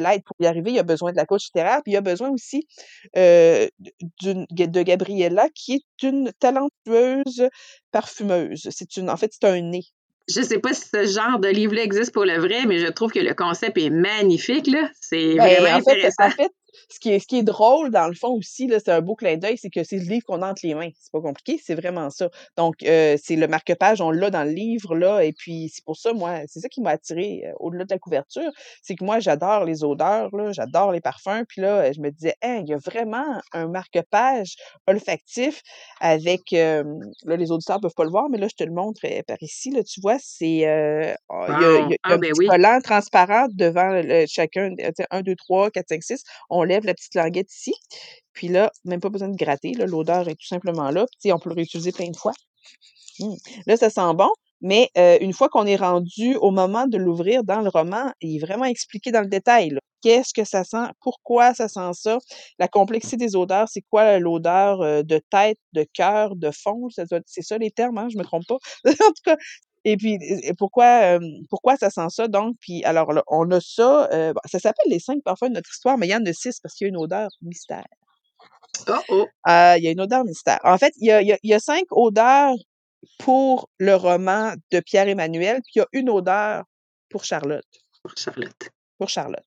l'aide 0.00 0.24
pour 0.24 0.34
y 0.40 0.46
arriver, 0.46 0.72
il 0.72 0.76
y 0.76 0.80
a 0.80 0.82
besoin 0.82 1.12
de 1.12 1.16
la 1.16 1.24
coach 1.24 1.44
littéraire, 1.44 1.80
puis 1.84 1.92
il 1.92 1.94
y 1.94 1.96
a 1.96 2.00
besoin 2.00 2.30
aussi 2.30 2.66
de 3.14 4.82
Gabriella, 4.82 5.48
qui 5.54 5.74
est 5.74 6.02
une 6.02 6.32
talentueuse 6.40 7.48
parfumeuse. 7.92 8.68
C'est 8.70 8.96
une, 8.96 9.08
en 9.08 9.16
fait, 9.16 9.30
c'est 9.32 9.46
un 9.46 9.60
nez. 9.60 9.84
Je 10.28 10.40
sais 10.40 10.58
pas 10.58 10.72
si 10.72 10.88
ce 10.88 11.04
genre 11.04 11.38
de 11.38 11.48
livre-là 11.48 11.82
existe 11.82 12.12
pour 12.12 12.24
le 12.24 12.38
vrai, 12.38 12.64
mais 12.66 12.78
je 12.78 12.86
trouve 12.86 13.12
que 13.12 13.20
le 13.20 13.34
concept 13.34 13.76
est 13.76 13.90
magnifique. 13.90 14.66
Là. 14.66 14.88
C'est 15.00 15.34
ben, 15.34 15.60
vraiment 15.60 15.76
intéressant. 15.76 16.26
en 16.26 16.30
fait, 16.30 16.50
ce 16.90 16.98
qui 17.00 17.10
est, 17.10 17.18
ce 17.18 17.26
qui 17.26 17.38
est 17.38 17.42
drôle, 17.42 17.90
dans 17.90 18.08
le 18.08 18.14
fond 18.14 18.30
aussi, 18.30 18.66
là, 18.66 18.78
c'est 18.80 18.90
un 18.92 19.00
beau 19.00 19.14
clin 19.14 19.36
d'œil, 19.36 19.58
c'est 19.58 19.70
que 19.70 19.84
c'est 19.84 19.98
le 19.98 20.04
livre 20.04 20.24
qu'on 20.26 20.42
a 20.42 20.50
entre 20.50 20.60
les 20.66 20.74
mains. 20.74 20.90
C'est 20.98 21.12
pas 21.12 21.20
compliqué, 21.20 21.60
c'est 21.62 21.74
vraiment 21.74 22.10
ça. 22.10 22.28
Donc, 22.56 22.82
euh, 22.82 23.16
c'est 23.22 23.36
le 23.36 23.48
marque-page, 23.48 24.00
on 24.00 24.10
l'a 24.10 24.30
dans 24.30 24.44
le 24.44 24.50
livre, 24.52 24.94
là, 24.96 25.24
et 25.24 25.32
puis 25.32 25.70
c'est 25.72 25.84
pour 25.84 25.96
ça, 25.96 26.12
moi, 26.12 26.40
c'est 26.46 26.60
ça 26.60 26.68
qui 26.68 26.80
m'a 26.80 26.90
attiré 26.90 27.42
euh, 27.46 27.52
au-delà 27.60 27.84
de 27.84 27.92
la 27.92 27.98
couverture, 27.98 28.50
c'est 28.82 28.94
que 28.94 29.04
moi, 29.04 29.20
j'adore 29.20 29.64
les 29.64 29.84
odeurs, 29.84 30.34
là, 30.34 30.52
j'adore 30.52 30.92
les 30.92 31.00
parfums, 31.00 31.44
puis 31.48 31.60
là, 31.62 31.92
je 31.92 32.00
me 32.00 32.10
disais, 32.10 32.34
hein, 32.42 32.60
il 32.64 32.68
y 32.70 32.74
a 32.74 32.78
vraiment 32.78 33.40
un 33.52 33.68
marque-page 33.68 34.56
olfactif 34.86 35.62
avec, 36.00 36.52
euh, 36.52 36.84
là, 37.24 37.36
les 37.36 37.50
auditeurs 37.50 37.80
peuvent 37.80 37.94
pas 37.96 38.04
le 38.04 38.10
voir, 38.10 38.28
mais 38.30 38.38
là, 38.38 38.48
je 38.48 38.54
te 38.56 38.64
le 38.64 38.72
montre 38.72 39.00
euh, 39.04 39.22
par 39.26 39.36
ici, 39.40 39.70
là, 39.70 39.82
tu 39.82 40.00
vois, 40.00 40.16
c'est, 40.20 40.66
euh, 40.66 41.14
oh, 41.28 41.46
il 41.48 41.58
y 41.58 41.64
a, 41.64 41.78
il 41.80 41.88
y 41.90 41.94
a- 41.94 41.96
il 42.04 42.10
y 42.10 42.12
a 42.12 42.14
Ah, 42.14 42.16
un 42.16 42.18
ben 42.18 42.32
petit 42.32 42.40
oui. 42.40 42.48
collant 42.48 42.80
transparent 42.82 43.46
devant 43.52 43.90
le- 44.02 44.26
chacun, 44.28 44.70
1, 45.10 45.22
2, 45.22 45.34
3, 45.36 45.70
4, 45.70 45.88
5, 45.88 46.02
6, 46.02 46.22
on 46.50 46.63
lève 46.64 46.84
la 46.84 46.94
petite 46.94 47.14
languette 47.14 47.52
ici, 47.52 47.74
puis 48.32 48.48
là, 48.48 48.72
même 48.84 49.00
pas 49.00 49.10
besoin 49.10 49.28
de 49.28 49.36
gratter, 49.36 49.72
l'odeur 49.74 50.28
est 50.28 50.34
tout 50.34 50.46
simplement 50.46 50.90
là, 50.90 51.06
puis 51.20 51.32
on 51.32 51.38
peut 51.38 51.50
le 51.50 51.56
réutiliser 51.56 51.92
plein 51.92 52.10
de 52.10 52.16
fois. 52.16 52.32
Mmh. 53.20 53.34
Là, 53.66 53.76
ça 53.76 53.90
sent 53.90 54.14
bon, 54.14 54.30
mais 54.60 54.88
euh, 54.96 55.18
une 55.20 55.32
fois 55.34 55.48
qu'on 55.48 55.66
est 55.66 55.76
rendu 55.76 56.36
au 56.36 56.50
moment 56.50 56.86
de 56.86 56.96
l'ouvrir 56.96 57.44
dans 57.44 57.60
le 57.60 57.68
roman, 57.68 58.10
il 58.22 58.36
est 58.36 58.46
vraiment 58.46 58.64
expliqué 58.64 59.12
dans 59.12 59.20
le 59.20 59.28
détail. 59.28 59.76
Qu'est-ce 60.00 60.32
que 60.32 60.44
ça 60.44 60.64
sent? 60.64 60.86
Pourquoi 61.00 61.54
ça 61.54 61.68
sent 61.68 61.90
ça? 61.92 62.18
La 62.58 62.66
complexité 62.66 63.16
des 63.16 63.36
odeurs, 63.36 63.68
c'est 63.68 63.82
quoi 63.90 64.18
l'odeur 64.18 64.80
euh, 64.80 65.02
de 65.02 65.20
tête, 65.30 65.58
de 65.74 65.86
cœur, 65.92 66.34
de 66.36 66.50
fond? 66.50 66.88
C'est 66.90 67.42
ça 67.42 67.58
les 67.58 67.70
termes, 67.70 67.98
hein? 67.98 68.08
Je 68.10 68.18
me 68.18 68.24
trompe 68.24 68.46
pas. 68.46 68.56
en 68.88 68.92
tout 68.92 69.22
cas, 69.24 69.36
et 69.84 69.96
puis 69.96 70.18
et 70.20 70.54
pourquoi, 70.54 71.18
euh, 71.18 71.20
pourquoi 71.50 71.76
ça 71.76 71.90
sent 71.90 72.08
ça? 72.10 72.28
Donc, 72.28 72.56
puis 72.60 72.84
alors 72.84 73.12
là, 73.12 73.22
on 73.26 73.50
a 73.50 73.60
ça, 73.60 74.08
euh, 74.12 74.32
bon, 74.32 74.40
ça 74.46 74.58
s'appelle 74.58 74.90
les 74.90 74.98
cinq 74.98 75.22
parfums 75.22 75.48
de 75.48 75.54
notre 75.54 75.70
histoire, 75.70 75.98
mais 75.98 76.06
il 76.06 76.10
y 76.10 76.16
en 76.16 76.24
a 76.24 76.32
six 76.32 76.58
parce 76.60 76.74
qu'il 76.74 76.86
y 76.86 76.88
a 76.88 76.90
une 76.90 76.96
odeur 76.96 77.28
mystère. 77.42 77.84
Oh, 78.88 78.92
oh, 79.10 79.26
Euh, 79.48 79.74
il 79.78 79.84
y 79.84 79.88
a 79.88 79.90
une 79.92 80.00
odeur 80.00 80.24
mystère. 80.24 80.58
En 80.64 80.78
fait, 80.78 80.92
il 80.98 81.06
y 81.06 81.12
a, 81.12 81.22
il 81.22 81.28
y 81.28 81.32
a- 81.32 81.38
il 81.42 81.50
y 81.50 81.54
a 81.54 81.60
cinq 81.60 81.84
odeurs 81.90 82.54
pour 83.18 83.68
le 83.78 83.94
roman 83.94 84.52
de 84.72 84.80
Pierre-Emmanuel, 84.80 85.60
puis 85.64 85.72
il 85.76 85.78
y 85.78 85.82
a 85.82 85.86
une 85.92 86.10
odeur 86.10 86.64
pour 87.10 87.24
Charlotte. 87.24 87.64
pour 88.02 88.12
Charlotte. 88.16 88.68
Pour 88.98 89.08
Charlotte. 89.08 89.44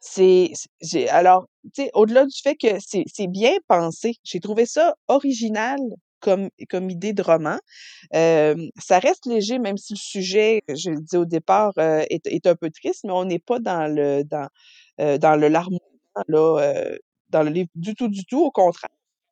C'est 0.00 1.08
alors, 1.08 1.46
tu 1.74 1.82
sais, 1.84 1.90
au-delà 1.94 2.26
du 2.26 2.38
fait 2.42 2.56
que 2.56 2.78
c'est 2.80 3.04
c'est 3.06 3.26
bien 3.26 3.54
pensé, 3.68 4.14
j'ai 4.22 4.38
trouvé 4.40 4.66
ça 4.66 4.94
original 5.08 5.78
comme 6.70 6.90
idée 6.90 7.12
de 7.12 7.22
roman. 7.22 7.58
Ça 8.12 8.98
reste 9.00 9.26
léger, 9.26 9.58
même 9.58 9.76
si 9.78 9.94
le 9.94 9.98
sujet, 9.98 10.62
je 10.68 10.90
le 10.90 11.00
dis 11.00 11.16
au 11.16 11.24
départ, 11.26 11.72
heu, 11.78 12.04
est 12.10 12.46
un 12.46 12.56
peu 12.56 12.70
triste, 12.70 13.04
mais 13.04 13.12
on 13.12 13.24
n'est 13.26 13.38
pas 13.40 13.58
dans 13.60 13.86
le 13.92 14.24
dans, 14.24 14.48
heu, 15.00 15.18
dans 15.18 15.36
le 15.36 15.48
là, 15.48 15.64
heu, 16.30 16.98
dans 17.30 17.42
le 17.42 17.50
livre 17.50 17.70
du 17.76 17.94
tout, 17.94 18.08
du 18.08 18.24
tout, 18.26 18.40
au 18.44 18.50
contraire. 18.52 18.90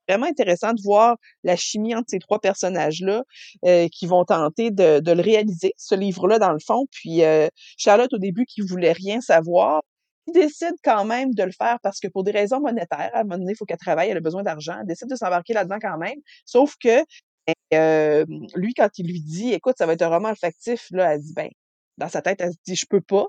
Vraiment 0.08 0.26
intéressant 0.26 0.72
de 0.74 0.82
voir 0.82 1.16
la 1.44 1.56
chimie 1.56 1.94
entre 1.94 2.08
ces 2.10 2.18
3 2.20 2.40
personnages-là, 2.40 3.24
qui 3.92 4.06
vont 4.06 4.24
tenter 4.24 4.70
de 4.72 5.00
de 5.00 5.12
le 5.12 5.22
réaliser, 5.22 5.74
ce 5.78 5.94
livre-là, 5.96 6.38
dans 6.40 6.52
le 6.52 6.58
fond. 6.60 6.86
Puis, 6.92 7.22
Charlotte, 7.78 8.12
au 8.14 8.18
début, 8.18 8.46
qui 8.46 8.60
voulait 8.62 8.92
rien 8.92 9.20
savoir, 9.20 9.82
qui 10.26 10.32
décide 10.32 10.74
quand 10.84 11.04
même 11.04 11.34
de 11.34 11.42
le 11.44 11.52
faire 11.52 11.78
parce 11.82 12.00
que 12.00 12.08
pour 12.08 12.24
des 12.24 12.30
raisons 12.32 12.60
monétaires, 12.60 13.10
à 13.14 13.20
un 13.20 13.22
moment 13.24 13.38
donné, 13.38 13.52
il 13.52 13.56
faut 13.56 13.64
qu'elle 13.66 13.78
travaille, 13.78 14.10
elle 14.10 14.16
a 14.18 14.20
besoin 14.20 14.42
d'argent, 14.42 14.76
elle 14.80 14.86
décide 14.86 15.08
de 15.10 15.16
s'embarquer 15.16 15.54
là-dedans 15.54 15.78
quand 15.80 15.98
même. 15.98 16.16
Sauf 16.46 16.76
que, 16.82 16.98
ben, 17.46 17.54
hem, 17.72 18.26
lui, 18.56 18.74
quand 18.74 18.90
il 18.98 19.06
lui 19.08 19.20
dit: 19.22 19.52
«Écoute, 19.54 19.76
ça 19.78 19.86
va 19.86 19.94
être 19.94 20.02
un 20.02 20.08
roman 20.08 20.30
olfactif», 20.30 20.88
là, 20.92 21.14
elle 21.14 21.22
dit, 21.22 21.32
ben, 21.34 21.48
dans 21.98 22.08
sa 22.08 22.22
tête, 22.22 22.40
elle 22.40 22.52
se 22.52 22.58
dit: 22.66 22.76
«Je 22.76 22.86
peux 22.88 23.00
pas». 23.02 23.26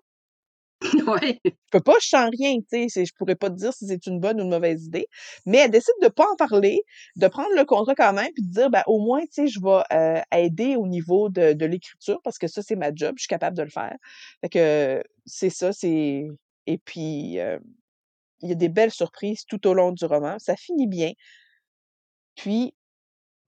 ouais. 1.07 1.39
Je 1.45 1.51
peux 1.71 1.79
pas, 1.81 1.93
je 2.01 2.07
sens 2.09 2.29
rien, 2.39 2.57
tu 2.71 2.89
sais, 2.89 3.05
je 3.05 3.13
pourrais 3.17 3.35
pas 3.35 3.49
te 3.49 3.55
dire 3.55 3.73
si 3.73 3.87
c'est 3.87 4.05
une 4.07 4.19
bonne 4.19 4.39
ou 4.41 4.43
une 4.43 4.49
mauvaise 4.49 4.85
idée, 4.85 5.07
mais 5.45 5.59
elle 5.59 5.71
décide 5.71 5.93
de 6.01 6.07
pas 6.09 6.25
en 6.31 6.35
parler, 6.35 6.81
de 7.15 7.27
prendre 7.27 7.49
le 7.55 7.65
contrat 7.65 7.95
quand 7.95 8.13
même, 8.13 8.29
puis 8.35 8.43
de 8.45 8.51
dire, 8.53 8.69
ben, 8.69 8.83
au 8.87 8.99
moins, 8.99 9.21
tu 9.21 9.27
sais, 9.31 9.47
je 9.47 9.59
vais, 9.61 9.81
heu, 10.19 10.21
aider 10.37 10.75
au 10.75 10.87
niveau 10.87 11.29
de 11.29 11.53
de 11.53 11.65
l'écriture 11.65 12.19
parce 12.23 12.37
que 12.37 12.47
ça, 12.47 12.61
c'est 12.61 12.75
ma 12.75 12.93
job, 12.93 13.15
je 13.17 13.23
suis 13.23 13.27
capable 13.29 13.57
de 13.57 13.63
le 13.63 13.69
faire. 13.69 13.95
Fait 14.41 14.49
que, 14.49 15.03
c'est 15.25 15.49
ça, 15.49 15.71
c'est 15.73 16.27
et 16.67 16.77
puis, 16.77 17.39
heu, 17.39 17.59
il 18.41 18.49
y 18.49 18.51
a 18.51 18.55
des 18.55 18.69
belles 18.69 18.91
surprises 18.91 19.45
tout 19.45 19.65
au 19.67 19.73
long 19.73 19.91
du 19.91 20.05
roman, 20.05 20.37
ça 20.39 20.55
finit 20.55 20.87
bien. 20.87 21.13
Puis, 22.35 22.73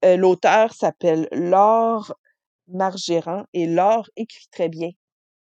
heu, 0.05 0.15
l'auteure 0.17 0.74
s'appelle 0.74 1.27
Laure 1.31 2.13
Margérand 2.67 3.45
et 3.53 3.67
Laure 3.67 4.10
écrit 4.15 4.48
très 4.51 4.69
bien. 4.69 4.91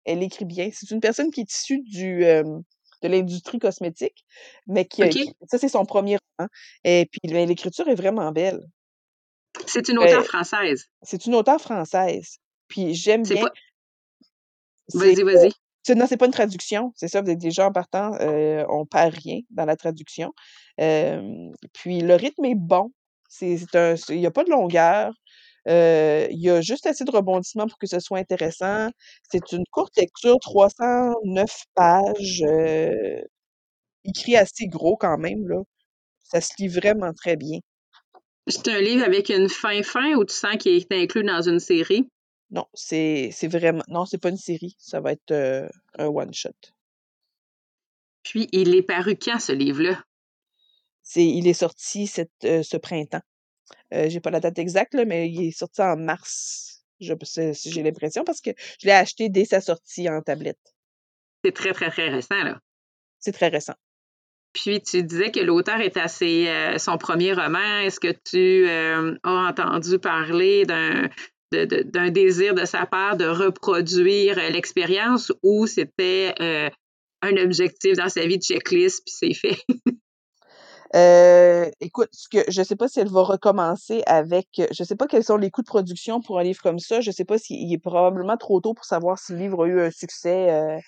Elle 0.06 0.24
écrit 0.24 0.46
bien. 0.46 0.70
C'est 0.74 0.92
une 0.92 1.00
personne 1.02 1.32
qui 1.32 1.42
est 1.42 1.52
issue 1.52 1.82
du, 1.82 2.24
hem, 2.24 2.64
de 3.02 3.08
l'industrie 3.08 3.60
cosmétique, 3.60 4.26
mais 4.68 4.86
qui 4.86 5.04
a 5.04 5.08
OK. 5.08 5.12
écrit 5.12 5.36
ça, 5.48 5.58
c'est 5.58 5.70
son 5.70 5.86
premier 5.86 6.18
roman 6.38 6.50
et 6.84 7.08
puis, 7.12 7.20
ben, 7.32 7.48
l'écriture 7.48 7.88
est 7.88 7.96
vraiment 7.96 8.32
belle. 8.32 8.60
C'est 9.68 9.88
une 9.90 10.00
Beh 10.00 10.06
auteure 10.06 10.26
française. 10.26 10.90
c'est 11.04 11.26
une 11.26 11.36
auteure 11.36 11.62
française, 11.62 12.40
puis 12.68 12.94
j'aime 12.94 13.24
bien 13.24 13.44
pas. 13.44 13.54
Vas-y, 14.94 15.24
vas-y. 15.24 15.52
C'est 15.84 15.96
non, 15.96 16.06
c'est 16.08 16.18
pas 16.18 16.26
une 16.28 16.32
traduction, 16.34 16.94
c'est 16.96 17.08
ça, 17.10 17.22
déjà 17.22 17.68
en 17.68 17.72
partant, 17.74 18.12
heu, 18.22 18.66
on 18.70 18.86
perd 18.86 19.14
rien 19.16 19.40
dans 19.52 19.66
la 19.66 19.76
traduction. 19.78 20.34
Puis 21.74 22.02
le 22.02 22.16
rythme 22.16 22.46
est 22.46 22.56
bon. 22.56 22.92
Il 23.42 24.20
y 24.20 24.26
a 24.28 24.32
pas 24.32 24.44
de 24.46 24.50
longueur. 24.52 25.14
Heu, 25.70 26.28
il 26.32 26.40
y 26.42 26.50
a 26.50 26.62
juste 26.62 26.86
assez 26.88 27.06
de 27.06 27.12
rebondissements 27.12 27.68
pour 27.68 27.78
que 27.80 27.88
ce 27.88 28.00
soit 28.00 28.20
intéressant. 28.20 28.90
C'est 29.32 29.52
une 29.54 29.64
courte 29.72 29.98
lecture, 29.98 30.38
309 30.42 31.64
pages, 31.76 32.44
heu, 32.48 33.22
écrit 34.06 34.38
assez 34.38 34.68
gros 34.68 34.98
quand 34.98 35.18
même, 35.20 35.48
là. 35.50 35.58
Ça 36.24 36.42
se 36.42 36.54
lit 36.60 36.70
vraiment 36.70 37.14
très 37.14 37.38
bien. 37.38 37.60
C'est 38.48 38.68
un 38.70 38.82
livre 38.82 39.06
avec 39.06 39.30
une 39.30 39.50
fin 39.50 39.84
fin 39.84 40.16
ou 40.16 40.26
tu 40.26 40.36
sens 40.36 40.58
qu'il 40.58 40.74
est 40.78 40.92
inclus 40.94 41.24
dans 41.24 41.42
une 41.44 41.60
série? 41.62 42.10
Non, 42.54 42.68
c'est 42.76 43.30
c'est 43.32 43.48
vraiment 43.48 43.84
non, 43.88 44.06
c'est 44.06 44.20
pas 44.20 44.30
une 44.30 44.38
série, 44.38 44.76
ça 44.78 45.02
va 45.02 45.14
être, 45.14 45.32
heu, 45.32 45.68
un 45.98 46.06
one 46.06 46.34
shot. 46.34 46.52
Puis, 48.24 48.48
il 48.52 48.74
est 48.76 48.84
paru 48.84 49.18
quand, 49.22 49.40
ce 49.40 49.52
livre-là? 49.52 50.02
C'est 51.02 51.26
il 51.26 51.48
est 51.48 51.54
sorti 51.54 52.10
heu, 52.46 52.64
ce 52.64 52.78
printemps. 52.78 53.22
Heu, 53.94 54.08
j'ai 54.08 54.20
pas 54.20 54.30
la 54.30 54.40
date 54.40 54.60
exacte, 54.60 54.94
là, 54.94 55.04
mais 55.04 55.30
il 55.30 55.48
est 55.48 55.52
sorti 55.52 55.82
en 55.82 55.98
mars. 55.98 56.86
J'ai 57.00 57.84
l'impression 57.84 58.24
parce 58.24 58.40
que 58.40 58.52
je 58.80 58.86
l'ai 58.86 58.94
acheté 58.94 59.30
dès 59.30 59.46
sa 59.46 59.60
sortie 59.60 60.08
en 60.10 60.22
tablette. 60.22 60.60
C'est 61.44 61.52
très, 61.52 61.74
très, 61.74 61.90
très 61.90 62.10
récent, 62.10 62.44
là. 62.44 62.60
C'est 63.20 63.34
très 63.34 63.50
récent. 63.50 63.74
Puis, 64.54 64.80
tu 64.82 65.04
disais 65.04 65.32
que 65.32 65.40
l'auteur 65.40 65.82
est 65.82 65.98
à 65.98 66.08
ses, 66.08 66.48
heu, 66.48 66.78
son 66.78 66.98
premier 67.00 67.34
roman. 67.34 67.80
Est-ce 67.80 68.00
que 68.00 68.14
tu, 68.24 68.70
as 68.70 69.50
entendu 69.50 69.98
parler 69.98 70.66
d'un 70.66 71.10
d'un 71.56 72.10
désir 72.10 72.54
de 72.56 72.66
sa 72.66 72.86
part 72.86 73.18
de 73.18 73.26
reproduire, 73.26 74.38
heu, 74.38 74.52
l'expérience 74.52 75.32
ou 75.44 75.68
c'était, 75.68 76.34
heu, 76.42 76.70
un 77.22 77.38
objectif 77.38 77.98
dans 77.98 78.10
sa 78.10 78.26
vie 78.26 78.38
de 78.38 78.44
checklist 78.44 79.04
puis 79.06 79.14
c'est 79.18 79.34
fait? 79.34 79.58
Heu, 80.96 81.72
écoute, 81.82 82.10
que 82.32 82.40
je 82.48 82.64
sais 82.64 82.76
pas 82.76 82.88
si 82.88 83.00
elle 83.00 83.10
va 83.10 83.24
recommencer 83.24 84.04
avec 84.06 84.48
je 84.72 84.84
sais 84.84 84.96
pas 84.96 85.08
quels 85.08 85.24
sont 85.24 85.38
les 85.38 85.50
coûts 85.52 85.62
de 85.62 85.68
production 85.68 86.22
pour 86.22 86.40
un 86.40 86.44
livre 86.44 86.62
comme 86.62 86.80
ça. 86.80 87.02
Je 87.02 87.12
sais 87.12 87.26
pas 87.26 87.38
s'il 87.38 87.72
est 87.74 87.78
probablement 87.78 88.38
trop 88.38 88.60
tôt 88.62 88.74
pour 88.74 88.86
savoir 88.86 89.18
si 89.20 89.34
le 89.34 89.40
livre 89.40 89.64
a 89.66 89.68
eu 89.68 89.82
un 89.82 89.92
succès, 89.92 90.80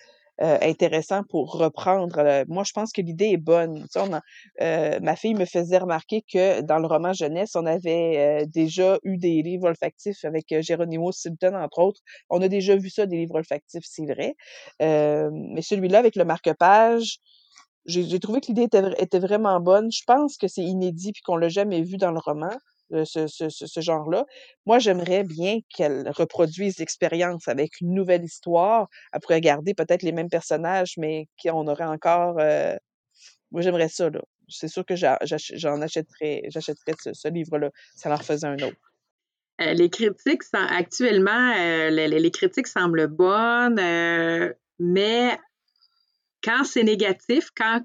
heu, 0.42 0.58
intéressant 0.62 1.24
pour 1.30 1.54
reprendre, 1.54 2.20
heu. 2.20 2.46
Moi, 2.48 2.64
je 2.66 2.72
pense 2.74 2.92
que 2.92 3.02
l'idée 3.02 3.28
est 3.32 3.38
bonne. 3.38 3.82
Tu 3.84 3.88
sais, 3.92 4.00
on 4.00 4.14
a 4.14 4.22
heu, 4.62 5.00
ma 5.02 5.16
fille 5.16 5.34
me 5.36 5.46
faisait 5.46 5.78
remarquer 5.78 6.24
que 6.32 6.62
dans 6.62 6.80
le 6.80 6.88
roman 6.88 7.14
jeunesse, 7.14 7.56
on 7.56 7.66
avait, 7.66 8.42
heu, 8.44 8.46
déjà 8.48 8.98
eu 9.04 9.18
des 9.18 9.42
livres 9.42 9.68
olfactifs 9.68 10.24
avec, 10.26 10.52
heu, 10.52 10.62
Geronimo 10.62 11.12
Stilton, 11.12 11.56
entre 11.56 11.80
autres. 11.80 12.02
On 12.30 12.42
a 12.42 12.48
déjà 12.48 12.76
vu 12.76 12.90
ça, 12.90 13.06
des 13.06 13.18
livres 13.18 13.36
olfactifs, 13.36 13.84
c'est 13.86 14.06
vrai. 14.06 14.36
Hem, 14.80 15.32
mais 15.54 15.62
celui-là, 15.62 16.00
avec 16.00 16.16
le 16.16 16.26
marque-page, 16.26 17.20
j'ai 17.88 18.20
trouvé 18.20 18.42
que 18.42 18.48
l'idée 18.48 18.64
était 18.64 18.84
était 19.00 19.20
vraiment 19.20 19.60
bonne. 19.60 19.92
Je 19.92 20.04
pense 20.08 20.38
que 20.38 20.48
c'est 20.48 20.64
inédit 20.64 21.12
puis 21.14 21.22
qu'on 21.24 21.38
l'a 21.38 21.50
jamais 21.50 21.82
vu 21.84 21.98
dans 21.98 22.12
le 22.12 22.20
roman, 22.20 22.50
ce 23.04 23.80
genre-là. 23.82 24.26
Moi, 24.66 24.80
j'aimerais 24.80 25.24
bien 25.24 25.60
qu'elle 25.76 26.10
reproduise 26.16 26.78
l'expérience 26.80 27.48
avec 27.48 27.82
une 27.82 27.94
nouvelle 27.94 28.24
histoire. 28.24 28.88
Elle 29.14 29.20
pourrait 29.22 29.42
garder 29.42 29.74
peut-être 29.74 30.04
les 30.04 30.12
mêmes 30.12 30.30
personnages, 30.30 30.94
mais 30.98 31.28
qu'on 31.42 31.68
aurait 31.68 31.86
encore, 31.86 32.40
heu 32.40 32.78
moi, 33.52 33.62
j'aimerais 33.62 33.90
ça, 33.90 34.10
là. 34.10 34.22
C'est 34.48 34.68
sûr 34.68 34.86
que 34.86 34.96
j'en 34.96 35.82
achèterais 35.82 36.44
j'achèterais 36.50 36.94
ce 37.14 37.28
livre-là, 37.30 37.72
si 37.96 38.06
elle 38.08 38.14
en 38.14 38.18
refaisait 38.18 38.46
un 38.48 38.62
autre. 38.62 38.94
Heu, 39.62 39.74
les 39.74 39.90
critiques 39.90 40.44
actuellement, 40.54 41.54
heu, 41.58 41.90
les 41.90 42.32
critiques 42.32 42.68
semblent 42.68 43.08
bonnes, 43.08 43.82
mais 44.80 45.40
quand 46.44 46.64
c'est 46.64 46.84
négatif, 46.84 47.50
quand 47.56 47.82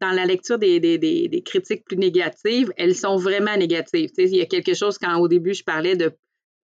dans 0.00 0.12
la 0.12 0.26
lecture 0.26 0.58
des 0.58 0.80
des 0.80 0.98
des 0.98 1.42
critiques 1.42 1.84
plus 1.84 1.96
négatives, 1.96 2.72
elles 2.76 2.94
sont 2.94 3.16
vraiment 3.16 3.56
négatives. 3.56 4.10
Il 4.18 4.36
y 4.36 4.40
a 4.40 4.46
quelque 4.46 4.74
chose 4.74 4.98
quand 4.98 5.18
au 5.18 5.28
début 5.28 5.54
je 5.54 5.64
parlais 5.64 5.96
de 5.96 6.12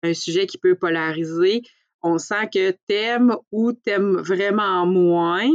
un 0.03 0.13
sujet 0.13 0.45
qui 0.45 0.57
peut 0.57 0.75
polariser, 0.75 1.61
on 2.03 2.17
sent 2.17 2.49
que 2.53 2.71
tu 2.71 2.93
aimes 2.93 3.35
ou 3.51 3.73
tu 3.73 3.89
aimes 3.89 4.17
vraiment 4.17 4.85
moins. 4.85 5.49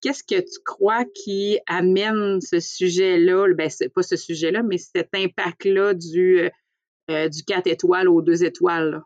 Qu'est-ce 0.00 0.24
que 0.24 0.40
tu 0.40 0.58
crois 0.64 1.04
qui 1.14 1.58
amène 1.68 2.40
ce 2.40 2.58
sujet-là, 2.58 3.46
ben 3.54 3.70
pas 3.94 4.02
ce 4.02 4.16
sujet-là, 4.16 4.62
mais 4.62 4.78
cet 4.78 5.14
impact-là 5.14 5.94
du, 5.94 6.50
du 7.08 7.44
4 7.46 7.66
étoiles 7.68 8.08
aux 8.08 8.22
2 8.22 8.44
étoiles? 8.44 9.02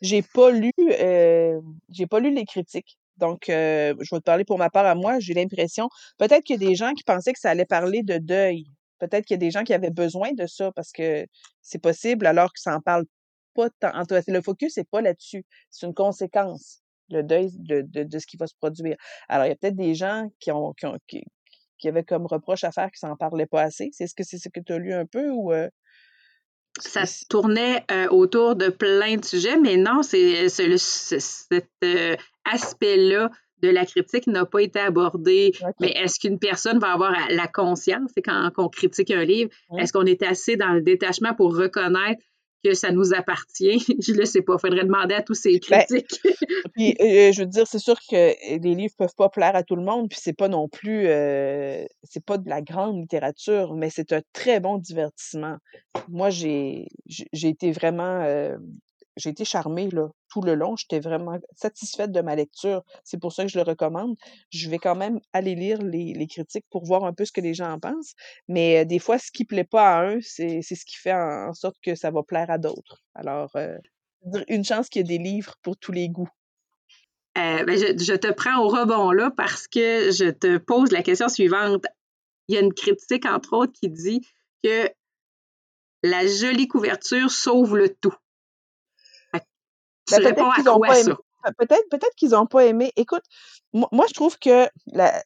J'ai 0.00 0.22
pas 0.22 0.50
lu, 0.50 0.72
j'ai 0.78 2.06
pas 2.08 2.20
lu 2.20 2.32
les 2.34 2.46
critiques. 2.46 2.98
Donc, 3.18 3.44
je 3.46 3.92
vais 3.94 4.18
te 4.18 4.24
parler 4.24 4.44
pour 4.44 4.58
ma 4.58 4.70
part 4.70 4.86
à 4.86 4.94
moi. 4.94 5.18
J'ai 5.20 5.34
l'impression, 5.34 5.88
peut-être 6.18 6.44
qu'il 6.44 6.60
y 6.60 6.64
a 6.64 6.68
des 6.68 6.74
gens 6.74 6.92
qui 6.94 7.04
pensaient 7.04 7.32
que 7.32 7.40
ça 7.40 7.50
allait 7.50 7.66
parler 7.66 8.02
de 8.02 8.18
deuil. 8.18 8.64
Peut-être 8.98 9.24
qu'il 9.26 9.34
y 9.34 9.38
a 9.38 9.38
des 9.38 9.50
gens 9.50 9.64
qui 9.64 9.74
avaient 9.74 9.90
besoin 9.90 10.32
de 10.32 10.46
ça 10.46 10.72
parce 10.72 10.90
que 10.92 11.26
c'est 11.62 11.80
possible 11.80 12.26
alors 12.26 12.52
que 12.52 12.60
ça 12.60 12.74
en 12.74 12.80
parle 12.80 13.04
pas 13.54 13.70
tant. 13.80 13.94
En 13.94 14.04
tout 14.04 14.14
cas, 14.14 14.22
le 14.26 14.42
focus 14.42 14.76
n'est 14.76 14.84
pas 14.84 15.00
là-dessus. 15.00 15.44
C'est 15.70 15.86
une 15.86 15.94
conséquence, 15.94 16.80
le 17.08 17.22
deuil 17.22 17.50
de, 17.54 17.82
de, 17.82 18.02
de, 18.02 18.18
ce 18.18 18.26
qui 18.26 18.36
va 18.36 18.46
se 18.46 18.54
produire. 18.60 18.96
Alors, 19.28 19.46
il 19.46 19.50
y 19.50 19.52
a 19.52 19.56
peut-être 19.56 19.76
des 19.76 19.94
gens 19.94 20.28
qui 20.40 20.50
ont, 20.50 20.72
qui, 20.74 20.86
ont, 20.86 20.98
qui, 21.06 21.22
qui 21.78 21.88
avaient 21.88 22.04
comme 22.04 22.26
reproche 22.26 22.64
à 22.64 22.72
faire 22.72 22.90
qui 22.90 22.98
s'en 22.98 23.16
parlaient 23.16 23.46
pas 23.46 23.62
assez. 23.62 23.90
C'est 23.92 24.08
ce 24.08 24.14
que 24.14 24.24
c'est 24.24 24.38
ce 24.38 24.48
que 24.48 24.60
tu 24.60 24.72
as 24.72 24.78
lu 24.78 24.92
un 24.92 25.06
peu 25.06 25.30
ou 25.30 25.52
ça 26.80 27.02
tournait 27.28 27.84
euh, 27.90 28.08
autour 28.08 28.56
de 28.56 28.68
plein 28.68 29.16
de 29.16 29.24
sujets, 29.24 29.58
mais 29.58 29.76
non, 29.76 30.02
c'est 30.02 30.48
cet 30.48 31.68
euh, 31.84 32.16
aspect-là 32.52 33.30
de 33.62 33.68
la 33.68 33.84
critique 33.84 34.26
n'a 34.26 34.44
pas 34.44 34.62
été 34.62 34.78
abordé. 34.78 35.52
Mais 35.80 35.90
est-ce 35.92 36.20
qu'une 36.20 36.38
personne 36.38 36.78
va 36.78 36.92
avoir 36.92 37.12
la 37.30 37.46
conscience, 37.48 38.10
quand 38.24 38.50
on 38.56 38.68
critique 38.68 39.10
un 39.10 39.24
livre, 39.24 39.50
est-ce 39.78 39.92
qu'on 39.92 40.06
est 40.06 40.22
assez 40.22 40.56
dans 40.56 40.72
le 40.72 40.80
détachement 40.80 41.34
pour 41.34 41.56
reconnaître 41.56 42.22
que 42.64 42.74
ça 42.74 42.90
nous 42.90 43.14
appartient? 43.14 43.78
Je 44.00 44.12
ne 44.12 44.24
sais 44.24 44.42
pas. 44.42 44.54
Il 44.54 44.60
faudrait 44.60 44.84
demander 44.84 45.14
à 45.14 45.22
tous 45.22 45.34
ces 45.34 45.60
ben, 45.70 45.84
critiques. 45.84 46.20
puis, 46.74 46.96
euh, 47.00 47.32
je 47.32 47.40
veux 47.40 47.46
dire, 47.46 47.66
c'est 47.66 47.78
sûr 47.78 47.96
que 48.10 48.58
les 48.58 48.74
livres 48.74 48.94
peuvent 48.96 49.14
pas 49.16 49.28
plaire 49.28 49.56
à 49.56 49.62
tout 49.62 49.76
le 49.76 49.82
monde, 49.82 50.08
puis 50.08 50.18
c'est 50.20 50.36
pas 50.36 50.48
non 50.48 50.68
plus, 50.68 51.06
euh, 51.06 51.84
c'est 52.04 52.24
pas 52.24 52.38
de 52.38 52.48
la 52.48 52.62
grande 52.62 52.96
littérature, 53.00 53.74
mais 53.74 53.90
c'est 53.90 54.12
un 54.12 54.22
très 54.32 54.60
bon 54.60 54.78
divertissement. 54.78 55.56
Moi, 56.08 56.30
j'ai, 56.30 56.86
j'ai 57.06 57.48
été 57.48 57.72
vraiment, 57.72 58.22
euh, 58.22 58.56
j'ai 59.18 59.30
été 59.30 59.44
charmée 59.44 59.88
tout 60.30 60.40
le 60.40 60.54
long. 60.54 60.76
J'étais 60.76 61.00
vraiment 61.00 61.38
satisfaite 61.54 62.12
de 62.12 62.20
ma 62.20 62.34
lecture. 62.34 62.82
C'est 63.04 63.20
pour 63.20 63.32
ça 63.32 63.44
que 63.44 63.50
je 63.50 63.58
le 63.58 63.64
recommande. 63.64 64.16
Je 64.50 64.70
vais 64.70 64.78
quand 64.78 64.96
même 64.96 65.20
aller 65.32 65.54
lire 65.54 65.82
les, 65.82 66.26
critiques 66.26 66.66
pour 66.70 66.84
voir 66.84 67.04
un 67.04 67.12
peu 67.12 67.24
ce 67.24 67.32
que 67.32 67.40
les 67.40 67.54
gens 67.54 67.70
en 67.72 67.80
pensent. 67.80 68.14
Mais 68.48 68.78
euh, 68.78 68.84
des 68.84 68.98
fois, 68.98 69.18
ce 69.18 69.30
qui 69.30 69.44
plaît 69.44 69.64
pas 69.64 69.96
à 69.96 70.02
un, 70.04 70.18
c'est 70.20 70.62
ce 70.62 70.84
qui 70.84 70.96
fait 70.96 71.12
en, 71.12 71.52
sorte 71.52 71.76
que 71.82 71.94
ça 71.94 72.10
va 72.10 72.22
plaire 72.22 72.50
à 72.50 72.58
d'autres. 72.58 73.02
Alors, 73.14 73.50
euh, 73.56 73.76
une 74.48 74.64
chance 74.64 74.88
qu'il 74.88 75.00
y 75.00 75.04
ait 75.04 75.18
des 75.18 75.22
livres 75.22 75.54
pour 75.62 75.76
tous 75.76 75.92
les 75.92 76.08
goûts. 76.08 76.30
Euh, 77.36 77.64
ben 77.64 77.78
je, 77.78 78.14
te 78.14 78.32
prends 78.32 78.60
au 78.60 78.68
rebond 78.68 79.12
là 79.12 79.30
parce 79.36 79.68
que 79.68 80.10
je 80.10 80.30
te 80.30 80.58
pose 80.58 80.90
la 80.90 81.02
question 81.02 81.28
suivante. 81.28 81.84
Il 82.48 82.54
y 82.54 82.58
a 82.58 82.60
une 82.60 82.74
critique, 82.74 83.26
entre 83.26 83.56
autres, 83.56 83.72
qui 83.72 83.88
dit 83.88 84.26
que 84.64 84.90
la 86.02 86.26
jolie 86.26 86.68
couverture 86.68 87.30
sauve 87.30 87.76
le 87.76 87.94
tout. 87.94 88.14
Ben, 90.10 90.22
peut-être 90.22 90.54
qu'ils 90.54 90.64
n'ont 90.64 90.80
pas 90.80 91.00
aimé. 91.00 91.12
Peut-être, 91.56 91.88
peut-être 91.90 92.14
qu'ils 92.16 92.30
n'ont 92.30 92.46
pas 92.46 92.64
aimé. 92.66 92.92
Écoute, 92.96 93.22
moi, 93.72 94.04
je 94.08 94.14
trouve 94.14 94.38
que 94.38 94.68
la... 94.86 95.22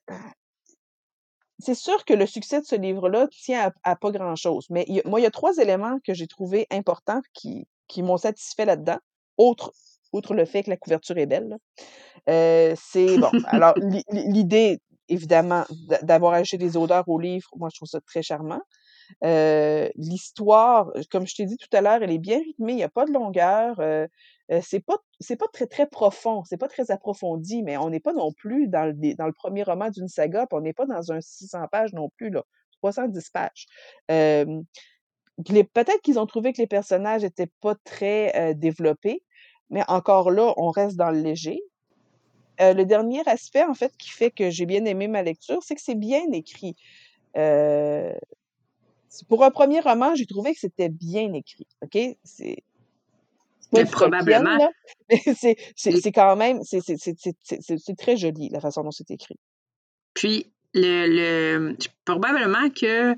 c'est 1.58 1.74
sûr 1.74 2.04
que 2.04 2.14
le 2.14 2.26
succès 2.26 2.60
de 2.60 2.66
ce 2.66 2.74
livre-là 2.74 3.26
tient 3.28 3.72
à, 3.82 3.96
pas 3.96 4.10
grand-chose. 4.10 4.66
Mais 4.70 4.86
moi, 5.04 5.20
il 5.20 5.22
y 5.22 5.26
a 5.26 5.30
trois 5.30 5.56
éléments 5.56 5.98
que 6.04 6.14
j'ai 6.14 6.26
trouvés 6.26 6.66
importants 6.70 7.22
qui, 7.32 7.66
qui 7.88 8.02
m'ont 8.02 8.18
satisfait 8.18 8.64
là-dedans, 8.64 8.98
outre, 9.38 9.72
outre 10.12 10.34
le 10.34 10.44
fait 10.44 10.62
que 10.62 10.70
la 10.70 10.76
couverture 10.76 11.18
est 11.18 11.26
belle. 11.26 11.56
Euh, 12.28 12.74
c'est 12.78 13.18
bon. 13.18 13.30
Alors, 13.46 13.74
l'idée, 14.10 14.80
évidemment, 15.08 15.64
d'avoir 16.02 16.34
ajouté 16.34 16.58
des 16.58 16.76
odeurs 16.76 17.08
au 17.08 17.18
livre, 17.18 17.48
moi, 17.56 17.68
je 17.72 17.78
trouve 17.78 17.88
ça 17.88 18.00
très 18.00 18.22
charmant. 18.22 18.60
L'histoire, 19.96 20.92
comme 21.10 21.26
je 21.26 21.34
t'ai 21.34 21.44
dit 21.44 21.56
tout 21.56 21.74
à 21.76 21.80
l'heure, 21.80 22.02
elle 22.02 22.10
est 22.10 22.18
bien 22.18 22.38
rythmée, 22.38 22.72
il 22.72 22.76
n'y 22.76 22.82
a 22.82 22.88
pas 22.88 23.04
de 23.04 23.12
longueur. 23.12 23.80
C'est 24.60 24.84
pas 24.84 24.98
c'est 25.20 25.36
pas 25.36 25.48
très 25.52 25.66
très 25.66 25.86
profond, 25.86 26.44
c'est 26.44 26.56
pas 26.58 26.68
très 26.68 26.90
approfondi, 26.90 27.62
mais 27.62 27.76
on 27.76 27.90
n'est 27.90 28.00
pas 28.00 28.12
non 28.12 28.32
plus 28.32 28.68
dans 28.68 28.84
le 28.84 29.14
dans 29.14 29.26
le 29.26 29.32
premier 29.32 29.62
roman 29.62 29.90
d'une 29.90 30.08
saga, 30.08 30.46
puis 30.46 30.58
on 30.58 30.60
n'est 30.60 30.72
pas 30.74 30.86
dans 30.86 31.12
un 31.12 31.20
600 31.20 31.66
pages 31.70 31.92
non 31.92 32.10
plus 32.16 32.30
là, 32.30 32.42
310 32.82 33.30
pages. 33.30 33.66
peut-être 34.08 36.00
qu'ils 36.02 36.18
ont 36.18 36.26
trouvé 36.26 36.52
que 36.52 36.60
les 36.60 36.66
personnages 36.66 37.24
étaient 37.24 37.50
pas 37.60 37.74
très 37.84 38.54
développés, 38.54 39.22
mais 39.70 39.82
encore 39.88 40.30
là, 40.30 40.52
on 40.56 40.70
reste 40.70 40.96
dans 40.96 41.10
le 41.10 41.20
léger. 41.20 41.60
le 42.60 42.84
dernier 42.84 43.22
aspect, 43.26 43.64
en 43.64 43.74
fait, 43.74 43.92
qui 43.96 44.10
fait 44.10 44.30
que 44.30 44.50
j'ai 44.50 44.66
bien 44.66 44.84
aimé 44.84 45.08
ma 45.08 45.22
lecture, 45.22 45.62
c'est 45.62 45.74
que 45.74 45.80
c'est 45.80 45.94
bien 45.94 46.30
écrit. 46.32 46.76
Pour 49.28 49.44
un 49.44 49.50
premier 49.50 49.80
roman, 49.80 50.14
j'ai 50.14 50.26
trouvé 50.26 50.54
que 50.54 50.60
c'était 50.60 50.88
bien 50.88 51.32
écrit. 51.32 51.66
OK? 51.82 51.98
C'est 52.24 52.62
mais 53.72 53.84
probablement. 53.86 54.58
c'est 55.36 56.12
quand 56.12 56.36
même, 56.36 56.60
c'est 56.62 57.96
très 57.98 58.16
joli 58.16 58.50
la 58.50 58.60
façon 58.60 58.82
dont 58.82 58.90
c'est 58.90 59.10
écrit. 59.10 59.38
Puis, 60.14 60.52
le, 60.74 61.06
le, 61.06 61.76
probablement 62.04 62.68
que 62.70 63.14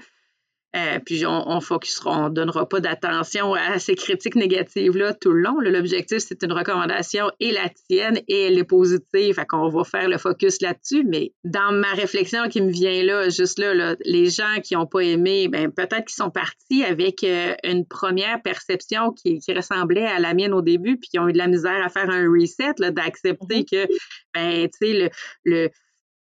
euh, 0.74 0.98
puis 1.04 1.24
on, 1.26 1.50
on 1.50 1.60
focusera, 1.60 2.26
on 2.26 2.28
donnera 2.30 2.68
pas 2.68 2.80
d'attention 2.80 3.54
à 3.54 3.78
ces 3.78 3.94
critiques 3.94 4.34
négatives-là 4.34 5.14
tout 5.14 5.32
le 5.32 5.42
long. 5.42 5.60
L'objectif, 5.60 6.18
c'est 6.18 6.42
une 6.42 6.52
recommandation 6.52 7.30
et 7.38 7.52
la 7.52 7.68
tienne 7.68 8.20
et 8.26 8.46
elle 8.46 8.58
est 8.58 8.64
positive. 8.64 9.34
Fait 9.34 9.46
qu'on 9.46 9.68
va 9.68 9.84
faire 9.84 10.08
le 10.08 10.18
focus 10.18 10.60
là-dessus. 10.60 11.04
Mais 11.04 11.32
dans 11.44 11.72
ma 11.72 11.92
réflexion 11.92 12.48
qui 12.48 12.60
me 12.60 12.70
vient 12.70 13.02
là, 13.04 13.28
juste 13.28 13.58
là, 13.58 13.94
les 14.04 14.30
gens 14.30 14.60
qui 14.62 14.74
n'ont 14.74 14.86
pas 14.86 15.00
aimé, 15.00 15.48
ben 15.48 15.70
peut-être 15.70 16.06
qu'ils 16.06 16.16
sont 16.16 16.30
partis 16.30 16.82
avec 16.84 17.22
euh, 17.22 17.54
une 17.62 17.86
première 17.86 18.42
perception 18.42 19.12
qui, 19.12 19.38
qui, 19.38 19.54
ressemblait 19.54 20.06
à 20.06 20.18
la 20.18 20.34
mienne 20.34 20.52
au 20.52 20.62
début, 20.62 20.96
puis 20.98 21.08
qui 21.08 21.18
ont 21.18 21.28
eu 21.28 21.32
de 21.32 21.38
la 21.38 21.46
misère 21.46 21.84
à 21.84 21.88
faire 21.88 22.10
un 22.10 22.28
reset, 22.28 22.74
d'accepter 22.90 23.60
mm-hmm. 23.60 23.86
que 23.86 23.92
ben, 24.34 24.68
tu 24.68 24.88
sais, 24.88 24.92
le, 24.92 25.10
le 25.44 25.70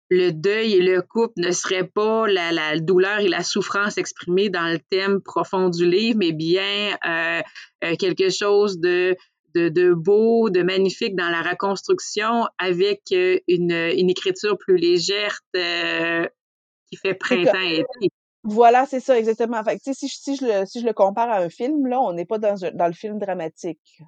le 0.09 0.31
deuil 0.31 0.75
et 0.75 0.83
le 0.83 1.03
couple 1.03 1.35
ne 1.39 1.51
seraient 1.51 1.87
pas 1.87 2.27
la, 2.29 2.53
la, 2.53 2.79
douleur 2.79 3.21
et 3.21 3.29
la 3.29 3.43
souffrance 3.43 3.99
exprimée 3.99 4.51
dans 4.51 4.71
le 4.71 4.79
thème 4.79 5.21
profond 5.21 5.69
du 5.69 5.89
livre, 5.89 6.19
mais 6.19 6.33
bien 6.33 6.97
euh, 7.07 7.43
euh, 7.85 7.97
quelque 7.97 8.31
chose 8.31 8.79
de, 8.79 9.17
de, 9.55 9.69
de, 9.69 9.93
beau, 9.93 10.49
de 10.51 10.63
magnifique 10.63 11.17
dans 11.17 11.29
la 11.29 11.43
reconstruction 11.43 12.47
avec 12.59 13.03
euh, 13.13 13.39
une, 13.49 13.73
une 13.73 14.11
écriture 14.11 14.57
plus 14.59 14.77
légère 14.77 15.41
qui 15.53 16.97
fait 16.97 17.15
printemps 17.15 17.61
et 17.61 17.81
été. 17.81 18.13
Voilà, 18.45 18.87
c'est 18.87 19.01
ça, 19.01 19.19
exactement. 19.19 19.65
Fait, 19.65 19.81
si, 19.83 20.09
si, 20.09 20.37
je 20.37 20.45
le, 20.45 20.67
si 20.67 20.81
je 20.81 20.87
le 20.87 20.93
compare 20.93 21.29
à 21.31 21.39
un 21.39 21.49
film, 21.49 21.89
là, 21.89 22.01
on 22.01 22.13
n'est 22.13 22.25
pas 22.25 22.39
dans, 22.39 22.55
dans 22.75 22.87
le 22.87 22.93
film 22.93 23.19
dramatique. 23.19 24.01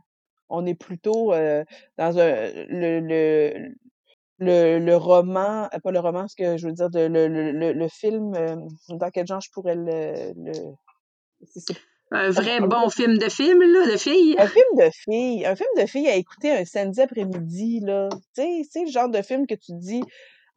On 0.48 0.64
est 0.64 0.76
plutôt 0.76 1.32
dans 1.32 2.18
un, 2.18 2.50
le, 2.68 3.00
le, 3.00 3.74
le, 4.38 4.78
le 4.78 4.96
roman, 4.96 5.68
euh, 5.74 5.78
pas 5.82 5.90
le 5.90 6.00
roman, 6.00 6.28
ce 6.28 6.36
que 6.36 6.56
je 6.56 6.66
veux 6.66 6.72
dire, 6.72 6.90
de, 6.90 7.00
le, 7.00 7.28
le, 7.28 7.72
le 7.72 7.88
film, 7.88 8.34
euh, 8.34 8.56
dans 8.90 9.10
quel 9.10 9.26
genre 9.26 9.40
je 9.40 9.50
pourrais 9.50 9.74
le. 9.74 10.32
le 10.36 10.52
un 12.10 12.30
vrai 12.30 12.60
bon 12.60 12.88
film 12.88 13.18
de 13.18 13.28
film, 13.28 13.60
là, 13.60 13.92
de 13.92 13.96
filles. 13.98 14.36
Un 14.38 14.46
film 14.46 14.64
de 14.78 14.90
filles. 14.90 15.44
Un 15.44 15.54
film 15.54 15.68
de 15.78 15.86
filles 15.86 16.08
à 16.08 16.14
écouter 16.14 16.50
un 16.50 16.64
samedi 16.64 17.02
après-midi, 17.02 17.80
là. 17.80 18.08
Tu 18.34 18.42
sais, 18.42 18.62
c'est 18.70 18.84
le 18.84 18.90
genre 18.90 19.10
de 19.10 19.20
film 19.20 19.46
que 19.46 19.54
tu 19.54 19.72
dis, 19.74 20.02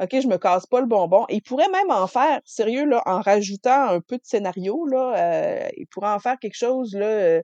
OK, 0.02 0.10
je 0.14 0.28
me 0.28 0.38
casse 0.38 0.66
pas 0.66 0.80
le 0.80 0.88
bonbon. 0.88 1.26
il 1.30 1.42
pourrait 1.42 1.70
même 1.70 1.92
en 1.92 2.08
faire, 2.08 2.40
sérieux, 2.46 2.86
là, 2.86 3.04
en 3.06 3.22
rajoutant 3.22 3.90
un 3.90 4.00
peu 4.00 4.16
de 4.16 4.24
scénario, 4.24 4.86
là, 4.86 5.14
euh, 5.18 5.70
il 5.76 5.88
pourrait 5.88 6.12
en 6.12 6.20
faire 6.20 6.40
quelque 6.40 6.58
chose, 6.58 6.96
là, 6.96 7.42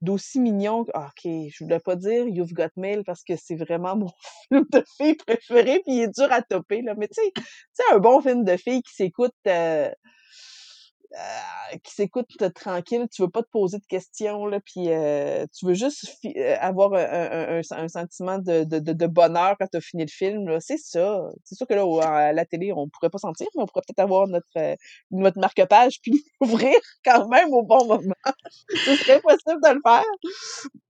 d'aussi 0.00 0.40
mignon. 0.40 0.86
Ah, 0.94 1.08
OK, 1.08 1.30
je 1.50 1.64
voulais 1.64 1.80
pas 1.80 1.96
dire 1.96 2.26
You've 2.26 2.52
Got 2.52 2.70
Mail 2.76 3.02
parce 3.04 3.22
que 3.22 3.34
c'est 3.36 3.56
vraiment 3.56 3.96
mon 3.96 4.10
film 4.48 4.64
de 4.72 4.84
fille 4.96 5.14
préféré, 5.16 5.80
puis 5.84 5.96
il 5.96 6.02
est 6.02 6.14
dur 6.14 6.30
à 6.30 6.42
topper, 6.42 6.82
là. 6.82 6.94
Mais 6.96 7.08
tu 7.08 7.20
sais, 7.22 7.84
un 7.92 7.98
bon 7.98 8.20
film 8.20 8.44
de 8.44 8.56
fille 8.56 8.82
qui 8.82 8.94
s'écoute 8.94 9.34
euh, 9.46 9.90
euh, 11.12 11.76
qui 11.82 11.92
s'écoute 11.92 12.28
tranquille, 12.54 13.08
tu 13.12 13.22
veux 13.22 13.30
pas 13.30 13.42
te 13.42 13.48
poser 13.50 13.78
de 13.78 13.86
questions, 13.86 14.46
là, 14.46 14.60
puis 14.60 14.90
euh, 14.90 15.44
tu 15.52 15.66
veux 15.66 15.74
juste 15.74 16.04
euh, 16.24 16.56
avoir 16.60 16.94
un, 16.94 17.58
un, 17.58 17.60
un, 17.82 17.88
sentiment 17.88 18.38
de, 18.38 18.62
de, 18.62 18.78
de, 18.78 19.06
bonheur 19.08 19.56
quand 19.58 19.66
tu 19.66 19.78
as 19.78 19.80
fini 19.80 20.04
le 20.04 20.08
film. 20.08 20.60
C'est 20.60 20.78
ça. 20.78 21.20
C'est 21.42 21.56
sûr 21.56 21.66
que 21.66 21.74
là, 21.74 21.84
à 22.02 22.32
la 22.32 22.44
télé, 22.44 22.72
on 22.72 22.88
pourrait 22.88 23.10
pas 23.10 23.18
sentir, 23.18 23.48
mais 23.56 23.62
on 23.62 23.66
pourrait 23.66 23.82
peut-être 23.86 23.98
avoir 23.98 24.28
notre, 24.28 24.76
notre 25.10 25.40
marque-page 25.40 26.00
puis 26.00 26.24
ouvrir 26.40 26.76
quand 27.04 27.26
même 27.28 27.52
au 27.52 27.62
bon 27.62 27.84
moment. 27.86 28.14
Ce 28.68 28.94
serait 28.94 29.20
possible 29.20 29.60
de 29.64 29.74
le 29.74 29.80
faire. 29.84 30.04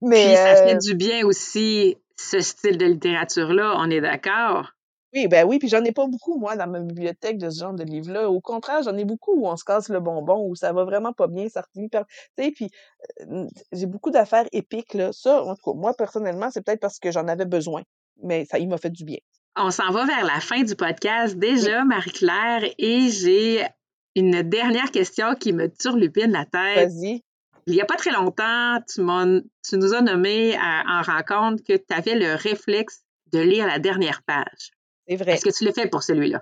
Mais, 0.01 0.35
ça 0.35 0.67
fait 0.67 0.77
du 0.77 0.93
bien 0.93 1.25
aussi, 1.25 1.97
ce 2.15 2.41
style 2.41 2.77
de 2.77 2.85
littérature-là, 2.85 3.73
on 3.77 3.89
est 3.89 4.01
d'accord. 4.01 4.71
Oui, 5.13 5.27
ben 5.27 5.45
oui, 5.45 5.59
puis 5.59 5.67
j'en 5.67 5.83
ai 5.83 5.91
pas 5.91 6.07
beaucoup, 6.07 6.39
moi, 6.39 6.55
dans 6.55 6.67
ma 6.67 6.79
bibliothèque 6.79 7.37
de 7.37 7.49
ce 7.49 7.59
genre 7.59 7.73
de 7.73 7.83
livres-là. 7.83 8.29
Au 8.29 8.39
contraire, 8.39 8.81
j'en 8.83 8.95
ai 8.97 9.03
beaucoup 9.03 9.33
où 9.33 9.47
on 9.47 9.57
se 9.57 9.65
casse 9.65 9.89
le 9.89 9.99
bonbon, 9.99 10.47
où 10.47 10.55
ça 10.55 10.71
va 10.71 10.85
vraiment 10.85 11.11
pas 11.11 11.27
bien, 11.27 11.49
ça 11.49 11.63
Tu 11.73 11.89
sais, 12.37 12.51
puis 12.51 12.69
euh, 13.29 13.45
j'ai 13.73 13.87
beaucoup 13.87 14.11
d'affaires 14.11 14.47
épiques, 14.53 14.93
là. 14.93 15.11
Ça, 15.11 15.43
en 15.43 15.55
tout 15.55 15.71
cas, 15.71 15.77
moi, 15.77 15.93
personnellement, 15.93 16.49
c'est 16.49 16.63
peut-être 16.65 16.79
parce 16.79 16.97
que 16.97 17.11
j'en 17.11 17.27
avais 17.27 17.45
besoin, 17.45 17.81
mais 18.23 18.45
ça, 18.45 18.57
il 18.57 18.69
m'a 18.69 18.77
fait 18.77 18.89
du 18.89 19.03
bien. 19.03 19.17
On 19.57 19.69
s'en 19.69 19.91
va 19.91 20.05
vers 20.05 20.23
la 20.23 20.39
fin 20.39 20.63
du 20.63 20.75
podcast 20.75 21.35
déjà, 21.35 21.83
Marie-Claire, 21.83 22.63
et 22.77 23.09
j'ai 23.09 23.65
une 24.15 24.43
dernière 24.43 24.91
question 24.91 25.35
qui 25.35 25.51
me 25.51 25.67
turlupine 25.67 26.31
la 26.31 26.45
tête. 26.45 26.89
Vas-y. 26.89 27.21
Il 27.67 27.73
n'y 27.73 27.81
a 27.81 27.85
pas 27.85 27.97
très 27.97 28.11
longtemps, 28.11 28.79
tu, 28.87 29.01
tu 29.67 29.77
nous 29.77 29.93
as 29.93 30.01
nommé 30.01 30.57
en 30.57 31.01
rencontre 31.01 31.61
que 31.63 31.73
tu 31.73 31.93
avais 31.93 32.15
le 32.15 32.35
réflexe 32.35 33.03
de 33.33 33.39
lire 33.39 33.67
la 33.67 33.77
dernière 33.77 34.23
page. 34.23 34.71
C'est 35.11 35.17
vrai. 35.17 35.33
Est-ce 35.33 35.43
que 35.43 35.49
tu 35.49 35.65
l'as 35.65 35.73
fait 35.73 35.89
pour 35.89 36.03
celui-là? 36.03 36.41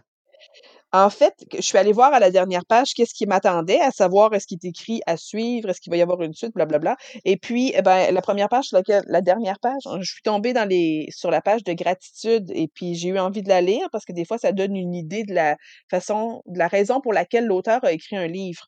En 0.92 1.10
fait, 1.10 1.34
je 1.54 1.62
suis 1.62 1.78
allée 1.78 1.92
voir 1.92 2.14
à 2.14 2.20
la 2.20 2.30
dernière 2.30 2.66
page 2.68 2.94
qu'est-ce 2.96 3.16
qui 3.16 3.26
m'attendait, 3.26 3.80
à 3.80 3.90
savoir 3.90 4.34
est-ce 4.34 4.46
qu'il 4.46 4.60
est 4.64 4.68
écrit 4.68 5.02
à 5.08 5.18
suivre, 5.18 5.70
est-ce 5.70 5.82
qu'il 5.82 5.90
va 5.90 5.98
y 5.98 6.02
avoir 6.04 6.22
une 6.22 6.34
suite, 6.34 6.54
blablabla. 6.54 6.96
Et 7.26 7.38
puis, 7.38 7.72
eh 7.76 7.82
ben, 7.82 8.12
la 8.12 8.22
première 8.22 8.48
page 8.48 8.66
sur 8.66 8.78
laquelle, 8.78 9.04
la 9.08 9.22
dernière 9.22 9.60
page, 9.60 9.82
je 10.00 10.12
suis 10.12 10.22
tombée 10.24 10.54
dans 10.54 10.68
les, 10.68 11.08
sur 11.10 11.32
la 11.32 11.42
page 11.42 11.64
de 11.64 11.74
gratitude 11.74 12.52
et 12.52 12.68
puis 12.68 12.94
j'ai 12.94 13.10
eu 13.10 13.20
envie 13.20 13.42
de 13.42 13.50
la 13.50 13.62
lire 13.62 13.88
parce 13.92 14.06
que 14.06 14.14
des 14.14 14.26
fois, 14.26 14.38
ça 14.38 14.52
donne 14.52 14.76
une 14.76 14.94
idée 14.94 15.24
de 15.24 15.34
la 15.34 15.58
façon, 15.90 16.44
de 16.46 16.60
la 16.60 16.68
raison 16.68 17.02
pour 17.02 17.14
laquelle 17.14 17.48
l'auteur 17.48 17.84
a 17.84 17.92
écrit 17.92 18.18
un 18.18 18.28
livre. 18.28 18.66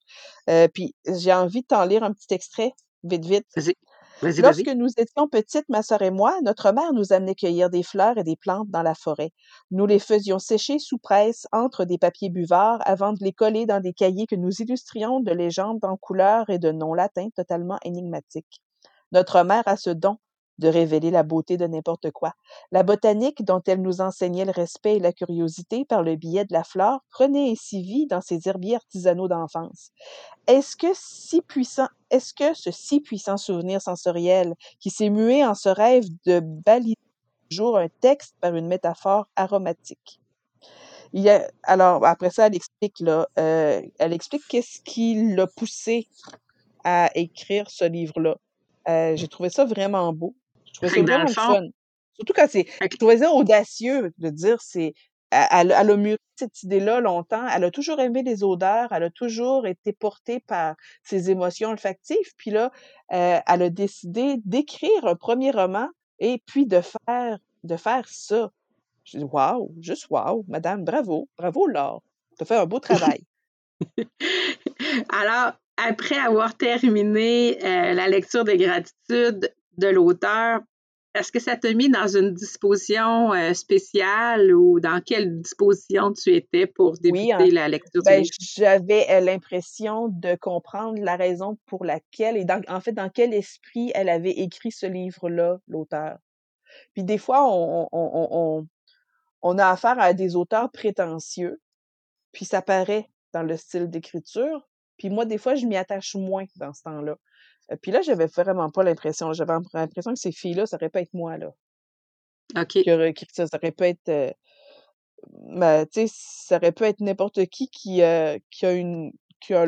Euh, 0.49 0.67
puis 0.67 0.95
j'ai 1.07 1.33
envie 1.33 1.61
de 1.61 1.67
t'en 1.67 1.85
lire 1.85 2.03
un 2.03 2.11
petit 2.11 2.33
extrait, 2.33 2.71
vite, 3.03 3.25
vite. 3.25 3.77
Lorsque 4.21 4.67
nous 4.67 4.89
étions 4.97 5.27
petites, 5.27 5.67
ma 5.69 5.81
sœur 5.81 6.03
et 6.03 6.11
moi, 6.11 6.37
notre 6.43 6.71
mère 6.71 6.93
nous 6.93 7.11
amenait 7.11 7.33
cueillir 7.33 7.71
des 7.71 7.81
fleurs 7.81 8.19
et 8.19 8.23
des 8.23 8.35
plantes 8.35 8.69
dans 8.69 8.83
la 8.83 8.93
forêt. 8.93 9.31
Nous 9.71 9.87
les 9.87 9.97
faisions 9.97 10.37
sécher 10.37 10.77
sous 10.77 10.99
presse 10.99 11.47
entre 11.51 11.85
des 11.85 11.97
papiers 11.97 12.29
buvards 12.29 12.81
avant 12.85 13.13
de 13.13 13.23
les 13.23 13.33
coller 13.33 13.65
dans 13.65 13.79
des 13.79 13.93
cahiers 13.93 14.27
que 14.27 14.35
nous 14.35 14.51
illustrions 14.61 15.21
de 15.21 15.31
légendes 15.31 15.83
en 15.83 15.97
couleurs 15.97 16.49
et 16.49 16.59
de 16.59 16.71
noms 16.71 16.93
latins 16.93 17.29
totalement 17.35 17.79
énigmatiques. 17.83 18.61
Notre 19.11 19.41
mère 19.43 19.67
a 19.67 19.75
ce 19.75 19.89
don 19.89 20.17
de 20.59 20.67
révéler 20.67 21.11
la 21.11 21.23
beauté 21.23 21.57
de 21.57 21.65
n'importe 21.65 22.11
quoi. 22.11 22.33
La 22.71 22.83
botanique, 22.83 23.43
dont 23.43 23.61
elle 23.65 23.81
nous 23.81 24.01
enseignait 24.01 24.45
le 24.45 24.51
respect 24.51 24.97
et 24.97 24.99
la 24.99 25.13
curiosité 25.13 25.85
par 25.85 26.03
le 26.03 26.15
biais 26.15 26.45
de 26.45 26.53
la 26.53 26.63
flore, 26.63 26.99
prenait 27.09 27.51
ainsi 27.51 27.81
vie 27.81 28.07
dans 28.07 28.21
ses 28.21 28.47
herbiers 28.47 28.75
artisanaux 28.75 29.27
d'enfance. 29.27 29.91
Est-ce 30.47 30.75
que 30.75 30.87
si 30.93 31.41
puissant, 31.41 31.87
est-ce 32.09 32.33
que 32.33 32.53
ce 32.53 32.71
si 32.71 32.99
puissant 33.01 33.37
souvenir 33.37 33.81
sensoriel 33.81 34.55
qui 34.79 34.89
s'est 34.89 35.09
mué 35.09 35.45
en 35.45 35.55
ce 35.55 35.69
rêve 35.69 36.05
de 36.25 36.39
baliser 36.41 36.97
jour 37.49 37.77
un 37.77 37.89
texte 38.01 38.35
par 38.41 38.55
une 38.55 38.67
métaphore 38.67 39.27
aromatique? 39.35 40.19
Il 41.13 41.23
y 41.23 41.29
a, 41.29 41.49
alors, 41.63 42.05
après 42.05 42.29
ça, 42.29 42.47
elle 42.47 42.55
explique, 42.55 42.99
là, 43.01 43.27
euh, 43.37 43.81
elle 43.99 44.13
explique 44.13 44.43
qu'est-ce 44.47 44.81
qui 44.81 45.35
l'a 45.35 45.47
poussé 45.47 46.07
à 46.83 47.09
écrire 47.15 47.69
ce 47.69 47.85
livre-là. 47.85 48.37
Euh, 48.87 49.15
j'ai 49.15 49.27
trouvé 49.27 49.49
ça 49.49 49.65
vraiment 49.65 50.13
beau. 50.13 50.35
Je 50.73 50.79
trouvais 50.79 50.93
ça 50.93 51.01
vraiment 51.01 51.27
fun. 51.27 51.63
Surtout 52.15 52.33
quand 52.33 52.47
c'est. 52.49 52.65
Je 52.81 52.97
trouvais 52.97 53.19
ça 53.19 53.31
audacieux 53.31 54.13
de 54.17 54.29
dire 54.29 54.61
c'est. 54.61 54.93
Elle, 55.31 55.73
elle, 55.77 55.89
a 55.89 55.95
mûri 55.95 56.17
cette 56.35 56.61
idée-là 56.63 56.99
longtemps. 56.99 57.47
Elle 57.47 57.63
a 57.63 57.71
toujours 57.71 58.01
aimé 58.01 58.21
les 58.21 58.43
odeurs. 58.43 58.91
Elle 58.91 59.03
a 59.03 59.09
toujours 59.09 59.65
été 59.65 59.93
portée 59.93 60.41
par 60.41 60.75
ses 61.03 61.31
émotions 61.31 61.69
olfactives. 61.69 62.35
Puis 62.35 62.51
là, 62.51 62.69
euh, 63.13 63.39
elle 63.47 63.61
a 63.61 63.69
décidé 63.69 64.35
d'écrire 64.43 65.05
un 65.05 65.15
premier 65.15 65.51
roman 65.51 65.87
et 66.19 66.43
puis 66.45 66.65
de 66.65 66.81
faire, 66.81 67.39
de 67.63 67.77
faire 67.77 68.07
ça. 68.09 68.51
Je 69.05 69.19
dis, 69.19 69.23
waouh, 69.23 69.73
juste 69.79 70.07
waouh, 70.09 70.43
madame, 70.49 70.83
bravo, 70.83 71.29
bravo, 71.37 71.65
Laure. 71.65 72.03
Tu 72.37 72.43
as 72.43 72.45
fait 72.45 72.57
un 72.57 72.65
beau 72.65 72.79
travail. 72.79 73.23
Alors, 75.09 75.53
après 75.77 76.17
avoir 76.17 76.55
terminé 76.55 77.57
euh, 77.63 77.93
la 77.93 78.07
lecture 78.07 78.43
des 78.43 78.57
gratitudes, 78.57 79.53
de 79.77 79.87
l'auteur, 79.87 80.61
est-ce 81.13 81.31
que 81.31 81.39
ça 81.39 81.57
t'a 81.57 81.73
mis 81.73 81.89
dans 81.89 82.07
une 82.07 82.33
disposition 82.33 83.33
euh, 83.33 83.53
spéciale 83.53 84.53
ou 84.55 84.79
dans 84.79 85.01
quelle 85.01 85.41
disposition 85.41 86.13
tu 86.13 86.33
étais 86.33 86.67
pour 86.67 86.93
débuter 86.93 87.51
la 87.51 87.67
lecture 87.67 88.01
ben, 88.05 88.23
J'avais 88.39 89.09
euh, 89.09 89.19
l'impression 89.19 90.07
de 90.07 90.35
comprendre 90.35 91.01
la 91.01 91.17
raison 91.17 91.57
pour 91.65 91.83
laquelle 91.83 92.37
et 92.37 92.45
en 92.69 92.79
fait 92.79 92.93
dans 92.93 93.09
quel 93.09 93.33
esprit 93.33 93.91
elle 93.93 94.07
avait 94.07 94.31
écrit 94.31 94.71
ce 94.71 94.85
livre-là, 94.85 95.59
l'auteur. 95.67 96.17
Puis 96.93 97.03
des 97.03 97.17
fois, 97.17 97.45
on, 97.45 97.89
on, 97.91 98.67
on, 99.41 99.57
a 99.57 99.67
affaire 99.67 99.99
à 99.99 100.13
des 100.13 100.37
auteurs 100.37 100.71
prétentieux, 100.71 101.59
puis 102.31 102.45
ça 102.45 102.61
paraît 102.61 103.09
dans 103.33 103.43
le 103.43 103.57
style 103.57 103.89
d'écriture. 103.89 104.69
Puis 104.97 105.09
moi, 105.09 105.25
des 105.25 105.37
fois, 105.37 105.55
je 105.55 105.65
m'y 105.65 105.75
attache 105.75 106.15
moins 106.15 106.45
dans 106.55 106.73
ce 106.73 106.83
temps-là. 106.83 107.17
Euh, 107.71 107.75
puis 107.81 107.91
là, 107.91 108.01
j'avais 108.01 108.27
vraiment 108.27 108.69
pas 108.69 108.83
l'impression. 108.83 109.33
J'avais 109.33 109.53
l'impression 109.73 110.13
que 110.13 110.19
ces 110.19 110.31
filles-là, 110.31 110.65
ça 110.65 110.77
aurait 110.77 110.89
pas 110.89 111.01
être 111.01 111.13
moi, 111.13 111.37
là. 111.37 111.51
OK. 112.57 112.79
Ça. 113.31 113.47
Ça 113.47 113.57
aurait 113.57 113.71
pas 113.71 113.87
être. 113.89 114.09
Euh, 114.09 114.31
ben, 115.55 115.85
tu 115.85 116.07
sais, 116.07 116.13
ça 116.13 116.57
aurait 116.57 116.71
pu 116.71 116.83
être 116.83 116.99
n'importe 116.99 117.45
qui 117.45 117.69
qui, 117.69 118.01
euh, 118.01 118.37
qui 118.49 118.65
a 118.65 118.73
une. 118.73 119.11
Qui 119.39 119.53
a, 119.53 119.65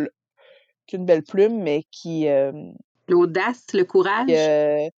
une 0.91 1.05
belle 1.05 1.23
plume, 1.23 1.61
mais 1.61 1.83
qui. 1.91 2.27
L'audace, 3.07 3.65
le 3.73 3.83
courage. 3.83 4.91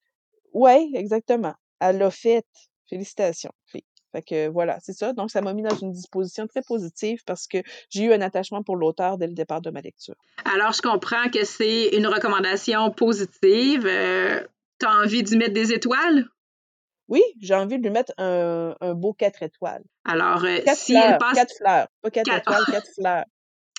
oui, 0.54 0.92
exactement. 0.96 1.54
Elle 1.80 1.98
l'a 1.98 2.12
fait. 2.12 2.46
Félicitations, 2.88 3.52
fille. 3.66 3.84
Fait 4.16 4.22
que 4.22 4.48
voilà, 4.48 4.78
c'est 4.82 4.94
ça. 4.94 5.12
Donc, 5.12 5.30
ça 5.30 5.42
m'a 5.42 5.54
mis 5.54 5.62
dans 5.62 5.76
une 5.76 5.92
disposition 5.92 6.48
très 6.48 6.62
positive 6.62 7.22
parce 7.26 7.48
que 7.48 7.58
j'ai 7.90 8.06
eu 8.06 8.14
un 8.14 8.22
attachement 8.22 8.64
pour 8.64 8.78
l'auteur 8.78 9.18
dès 9.18 9.28
le 9.28 9.34
départ 9.34 9.60
de 9.60 9.70
ma 9.70 9.82
lecture. 9.82 10.16
Alors, 10.46 10.72
je 10.72 10.82
comprends 10.82 11.30
que 11.30 11.44
c'est 11.44 11.90
une 11.90 12.08
recommandation 12.08 12.92
positive. 12.92 13.86
Euh, 13.86 14.40
tu 14.80 14.86
as 14.86 15.02
envie 15.04 15.22
d'y 15.22 15.36
mettre 15.36 15.52
des 15.54 15.74
étoiles? 15.74 16.30
Oui, 17.10 17.22
j'ai 17.42 17.56
envie 17.56 17.78
de 17.78 17.84
lui 17.84 17.90
mettre 17.90 18.14
un, 18.18 18.74
beau 18.94 19.12
quatre 19.12 19.44
étoiles. 19.44 19.84
Alors, 20.06 20.46
euh, 20.46 20.60
quatre 20.64 20.78
si 20.78 20.94
fleurs, 20.94 21.12
elle 21.12 21.18
passe. 21.18 21.36
Quatre 21.36 21.58
fleurs, 21.58 21.88
pas 22.02 22.10
quatre, 22.10 22.38
étoiles, 22.38 22.66
quatre 22.72 22.90
fleurs. 22.98 23.26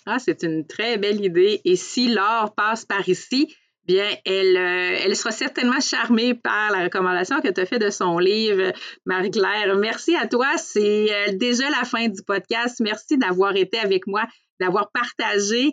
Ah, 0.05 0.19
c'est 0.19 0.43
une 0.43 0.67
très 0.67 0.99
belle 0.99 1.25
idée. 1.25 1.63
Et 1.65 1.77
si 1.77 2.09
l'or 2.09 2.55
passe 2.55 2.85
par 2.85 3.09
ici, 3.09 3.57
bien, 3.87 4.09
elle, 4.25 4.57
euh, 4.57 4.99
elle 5.05 5.17
sera 5.17 5.31
certainement 5.31 5.81
charmée 5.81 6.35
par 6.35 6.71
la 6.73 6.85
recommandation 6.85 7.41
que 7.41 7.49
tu 7.49 7.61
as 7.61 7.67
fait 7.67 7.79
de 7.79 7.91
son 7.91 8.19
livre, 8.19 8.73
Marie-Claire. 9.05 9.77
Merci 9.77 10.17
à 10.17 10.27
toi. 10.27 10.57
C'est 10.57 11.13
euh, 11.13 11.33
déjà 11.33 11.71
la 11.71 11.85
fin 11.85 12.09
du 12.09 12.23
podcast. 12.23 12.81
Merci 12.81 13.19
d'avoir 13.19 13.57
été 13.57 13.79
avec 13.79 14.07
moi, 14.07 14.27
d'avoir 14.61 14.91
partagé 14.93 15.73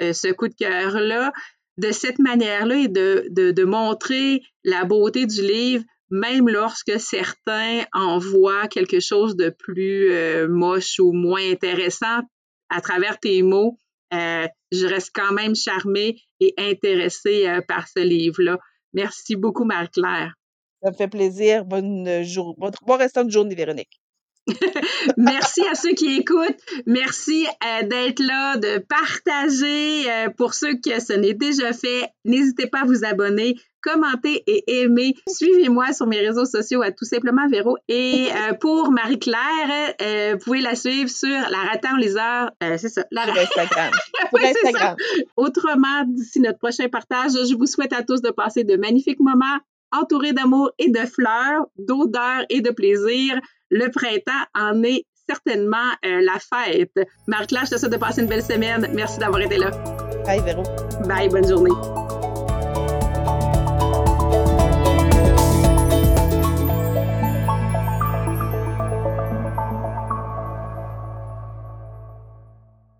euh, 0.00 0.12
ce 0.12 0.28
coup 0.28 0.48
de 0.48 0.54
cœur-là 0.54 1.32
de 1.78 1.90
cette 1.90 2.18
manière-là 2.18 2.76
et 2.76 2.88
de, 2.88 3.28
de, 3.30 3.64
montrer 3.64 4.42
la 4.62 4.84
beauté 4.84 5.24
du 5.24 5.40
livre, 5.40 5.84
même 6.10 6.46
lorsque 6.50 7.00
certains 7.00 7.84
en 7.94 8.18
voient 8.18 8.68
quelque 8.68 9.00
chose 9.00 9.36
de 9.36 9.48
plus 9.48 10.12
moche 10.48 11.00
ou 11.00 11.12
moins 11.12 11.50
intéressant 11.50 12.20
à 12.68 12.82
travers 12.82 13.18
tes 13.18 13.42
mots 13.42 13.78
euh, 14.12 14.46
je 14.72 14.86
reste 14.86 15.10
quand 15.14 15.32
même 15.32 15.54
charmée 15.54 16.16
et 16.40 16.54
intéressée 16.58 17.46
euh, 17.46 17.60
par 17.66 17.86
ce 17.86 18.00
livre-là. 18.00 18.58
Merci 18.92 19.36
beaucoup, 19.36 19.64
Marie-Claire. 19.64 20.34
Ça 20.82 20.90
me 20.90 20.96
fait 20.96 21.08
plaisir. 21.08 21.64
Bonne 21.64 22.24
journée. 22.24 22.56
Bon 22.84 22.96
restant 22.96 23.24
de 23.24 23.30
journée, 23.30 23.54
Véronique. 23.54 24.01
Merci 25.16 25.62
à 25.70 25.74
ceux 25.74 25.92
qui 25.92 26.16
écoutent. 26.16 26.58
Merci 26.86 27.46
euh, 27.46 27.86
d'être 27.86 28.20
là, 28.20 28.56
de 28.56 28.78
partager. 28.78 30.06
pour 30.36 30.54
ceux 30.54 30.74
que 30.74 31.00
ce 31.00 31.12
n'est 31.12 31.34
déjà 31.34 31.72
fait, 31.72 32.08
n'hésitez 32.24 32.66
pas 32.66 32.80
à 32.80 32.84
vous 32.84 33.04
abonner 33.04 33.56
commentez 33.82 34.42
et 34.46 34.82
aimez. 34.82 35.14
Suivez-moi 35.28 35.92
sur 35.92 36.06
mes 36.06 36.20
réseaux 36.20 36.46
sociaux 36.46 36.82
à 36.82 36.92
tout 36.92 37.04
simplement 37.04 37.48
Véro. 37.48 37.76
Et 37.88 38.28
euh, 38.30 38.54
pour 38.54 38.90
Marie-Claire, 38.90 39.94
euh, 40.00 40.32
vous 40.32 40.38
pouvez 40.38 40.60
la 40.60 40.74
suivre 40.74 41.10
sur 41.10 41.28
La 41.28 41.58
Raton 41.58 41.96
Liseur. 41.96 42.50
Euh, 42.62 42.76
c'est 42.78 42.88
ça. 42.88 43.04
La... 43.10 43.24
Sur 43.24 43.38
Instagram. 43.38 43.92
Instagram. 44.34 44.96
Autrement, 45.36 46.04
d'ici 46.06 46.40
notre 46.40 46.58
prochain 46.58 46.88
partage, 46.88 47.32
je 47.32 47.54
vous 47.56 47.66
souhaite 47.66 47.92
à 47.92 48.02
tous 48.02 48.22
de 48.22 48.30
passer 48.30 48.64
de 48.64 48.76
magnifiques 48.76 49.20
moments 49.20 49.58
entourés 49.92 50.32
d'amour 50.32 50.70
et 50.78 50.90
de 50.90 51.00
fleurs, 51.06 51.66
d'odeurs 51.76 52.44
et 52.48 52.60
de 52.60 52.70
plaisir. 52.70 53.38
Le 53.70 53.88
printemps 53.90 54.32
en 54.54 54.82
est 54.82 55.06
certainement 55.28 55.78
la 56.02 56.38
fête. 56.38 56.92
Marie-Claire, 57.26 57.64
je 57.66 57.70
te 57.70 57.78
souhaite 57.78 57.92
de 57.92 57.96
passer 57.96 58.22
une 58.22 58.28
belle 58.28 58.42
semaine. 58.42 58.88
Merci 58.92 59.18
d'avoir 59.18 59.40
été 59.40 59.56
là. 59.56 59.70
Bye, 60.24 60.40
Véro. 60.40 60.62
Bye, 61.06 61.28
bonne 61.28 61.48
journée. 61.48 61.70